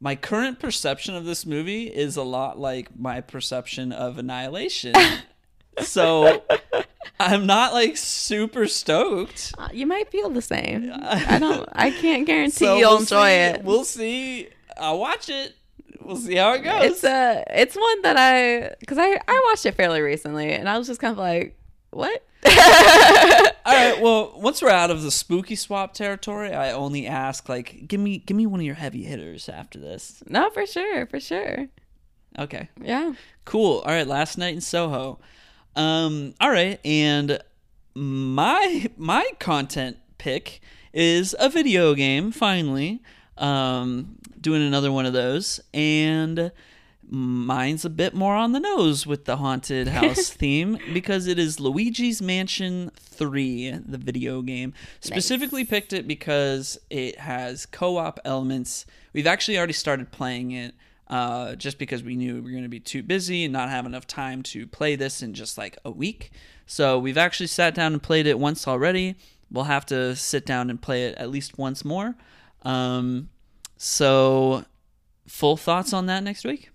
[0.00, 4.94] my current perception of this movie is a lot like my perception of Annihilation.
[5.80, 6.42] so
[7.20, 9.52] I'm not like super stoked.
[9.58, 10.90] Uh, you might feel the same.
[10.94, 11.68] I don't.
[11.72, 13.34] I can't guarantee So you'll we'll enjoy see.
[13.34, 13.64] it.
[13.64, 14.48] We'll see.
[14.78, 15.54] I'll watch it.
[16.00, 16.84] We'll see how it goes.
[16.84, 17.44] It's a.
[17.50, 20.98] It's one that I because I I watched it fairly recently and I was just
[21.00, 21.58] kind of like,
[21.90, 22.24] what?
[22.46, 22.52] All
[23.74, 24.00] right.
[24.00, 28.18] Well, once we're out of the spooky swap territory, I only ask like, give me,
[28.18, 30.22] give me one of your heavy hitters after this.
[30.26, 31.66] no, for sure, for sure.
[32.38, 32.70] Okay.
[32.80, 33.12] Yeah.
[33.44, 33.80] Cool.
[33.80, 34.06] All right.
[34.06, 35.20] Last night in Soho.
[35.80, 36.34] Um.
[36.40, 36.78] All right.
[36.84, 37.40] And
[37.94, 40.60] my my content pick
[40.92, 42.32] is a video game.
[42.32, 43.02] Finally,
[43.38, 46.52] um, doing another one of those, and
[47.08, 51.58] mine's a bit more on the nose with the haunted house theme because it is
[51.58, 54.74] Luigi's Mansion 3, the video game.
[55.00, 58.86] Specifically picked it because it has co-op elements.
[59.12, 60.74] We've actually already started playing it
[61.10, 63.84] uh, just because we knew we were going to be too busy and not have
[63.84, 66.30] enough time to play this in just like a week.
[66.66, 69.16] So we've actually sat down and played it once already.
[69.50, 72.14] We'll have to sit down and play it at least once more.
[72.62, 73.28] Um,
[73.76, 74.64] so,
[75.26, 76.70] full thoughts on that next week?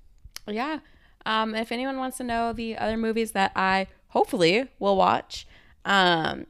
[0.48, 0.80] Yeah.
[1.26, 5.48] Um, if anyone wants to know the other movies that I hopefully will watch,
[5.86, 6.46] um,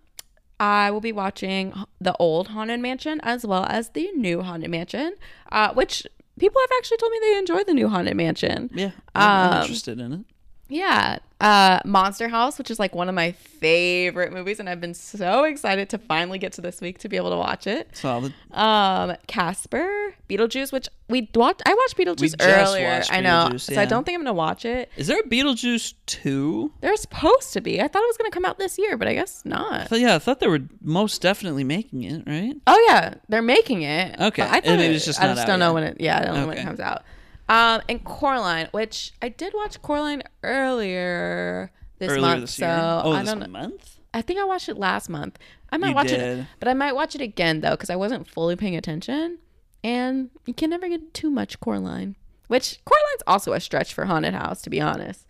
[0.60, 5.16] I will be watching the old Haunted Mansion as well as the new Haunted Mansion,
[5.52, 6.08] uh, which
[6.40, 8.70] people have actually told me they enjoy the new Haunted Mansion.
[8.74, 10.20] Yeah, I'm, I'm Um, interested in it.
[10.68, 11.20] Yeah.
[11.42, 15.44] Uh, Monster House, which is like one of my favorite movies, and I've been so
[15.44, 17.90] excited to finally get to this week to be able to watch it.
[17.96, 18.34] Solid.
[18.52, 21.62] Um, Casper, Beetlejuice, which we watched.
[21.66, 22.88] I watched Beetlejuice just earlier.
[22.88, 23.82] watched I know, Beetlejuice, so yeah.
[23.82, 24.90] I don't think I'm gonna watch it.
[24.96, 26.72] Is there a Beetlejuice 2?
[26.82, 27.82] They're supposed to be.
[27.82, 29.90] I thought it was gonna come out this year, but I guess not.
[29.90, 32.56] thought, yeah, I thought they were most definitely making it, right?
[32.66, 34.20] Oh yeah, they're making it.
[34.20, 35.98] Okay, I thought it- it's just I just don't know when it.
[36.00, 37.04] Yeah, I don't know when it comes out.
[37.48, 42.76] Um, and Coraline, which I did watch Coraline earlier this Earlier month, this so year.
[43.04, 43.48] Oh, I this don't know.
[43.48, 44.00] month?
[44.14, 45.38] I think I watched it last month.
[45.72, 46.40] I might You watch did.
[46.40, 49.40] it, but I might watch it again though because I wasn't fully paying attention.
[49.84, 52.16] And you can never get too much Coraline,
[52.48, 55.26] which Coraline's also a stretch for haunted house, to be honest.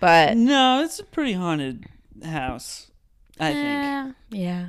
[0.00, 1.86] But No, it's a pretty haunted
[2.22, 2.90] house,
[3.40, 3.84] I think.
[3.84, 4.66] eh, yeah.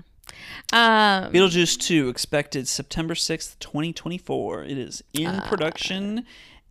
[0.71, 4.63] Um, Beetlejuice 2 expected September 6th, 2024.
[4.63, 5.45] It is in Ah.
[5.47, 6.25] production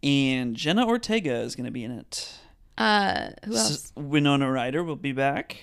[0.04, 2.32] and Jenna Ortega is going to be in it.
[2.78, 3.70] uh, who else?
[3.72, 5.56] S- Winona Ryder will be back.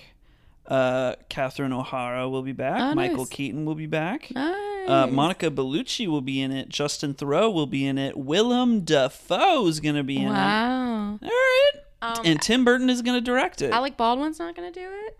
[0.66, 2.80] Uh, Catherine O'Hara will be back.
[2.80, 3.28] Oh, Michael nice.
[3.28, 4.30] Keaton will be back.
[4.34, 4.88] Nice.
[4.88, 6.68] Uh, Monica Bellucci will be in it.
[6.68, 8.16] Justin Theroux will be in it.
[8.16, 10.30] Willem Dafoe is going to be in it.
[10.30, 11.18] wow.
[11.22, 11.70] All right.
[12.00, 13.72] Um, and Tim Burton is going to direct it.
[13.72, 15.18] Alec Baldwin's not gonna do it.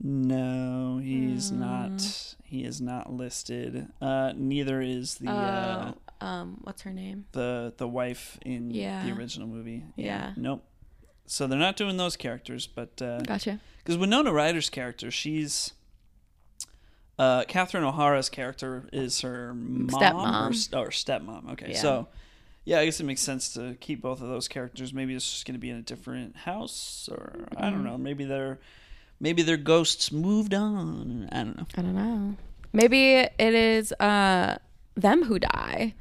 [0.00, 1.60] no, he's Hmm.
[1.60, 2.34] not.
[2.44, 3.88] He is not listed.
[4.00, 7.24] Uh, neither is the uh, Oh, um, what's her name?
[7.32, 9.04] the the wife in Yeah.
[9.04, 9.84] the original movie.
[9.96, 10.32] Yeah.
[10.36, 10.64] Nope.
[11.26, 13.60] So they're not doing those characters, but because Gotcha.
[13.88, 15.72] Winona Ryder's character, she's
[17.18, 19.86] uh, Catherine O'Hara's character is her mom
[20.16, 20.78] or, Stepmom.
[20.78, 21.52] or stepmom.
[21.52, 21.78] Okay, Yeah.
[21.80, 22.08] so
[22.64, 24.92] yeah, I guess it makes sense to keep both of those characters.
[24.92, 27.98] Maybe it's just going to be in a different house, or I don't know.
[27.98, 28.58] Maybe they're
[29.20, 31.28] maybe their ghosts moved on.
[31.32, 31.66] I don't know.
[31.76, 32.36] I don't know.
[32.72, 34.58] Maybe it is uh
[34.94, 35.94] them who die,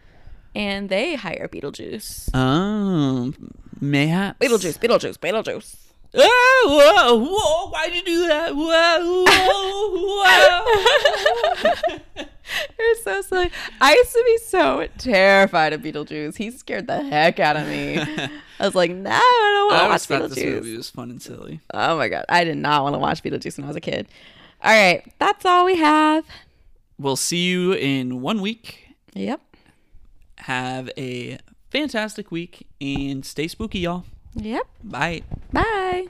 [0.55, 2.29] and they hire Beetlejuice.
[2.33, 3.33] Oh,
[3.79, 5.75] mayhaps Beetlejuice, Beetlejuice, Beetlejuice.
[6.13, 8.53] Oh, whoa, whoa, why'd you do that?
[8.53, 9.91] Whoa, whoa,
[11.63, 12.25] whoa.
[12.77, 13.49] You're so silly.
[13.79, 16.35] I used to be so terrified of Beetlejuice.
[16.35, 17.97] He scared the heck out of me.
[18.59, 20.55] I was like, no, I don't want to watch thought this Beetlejuice.
[20.55, 21.61] movie was fun and silly.
[21.73, 24.07] Oh my god, I did not want to watch Beetlejuice when I was a kid.
[24.63, 26.25] All right, that's all we have.
[26.99, 28.85] We'll see you in one week.
[29.13, 29.39] Yep.
[30.41, 31.37] Have a
[31.69, 34.05] fantastic week and stay spooky, y'all.
[34.35, 34.67] Yep.
[34.83, 35.23] Bye.
[35.51, 36.07] Bye.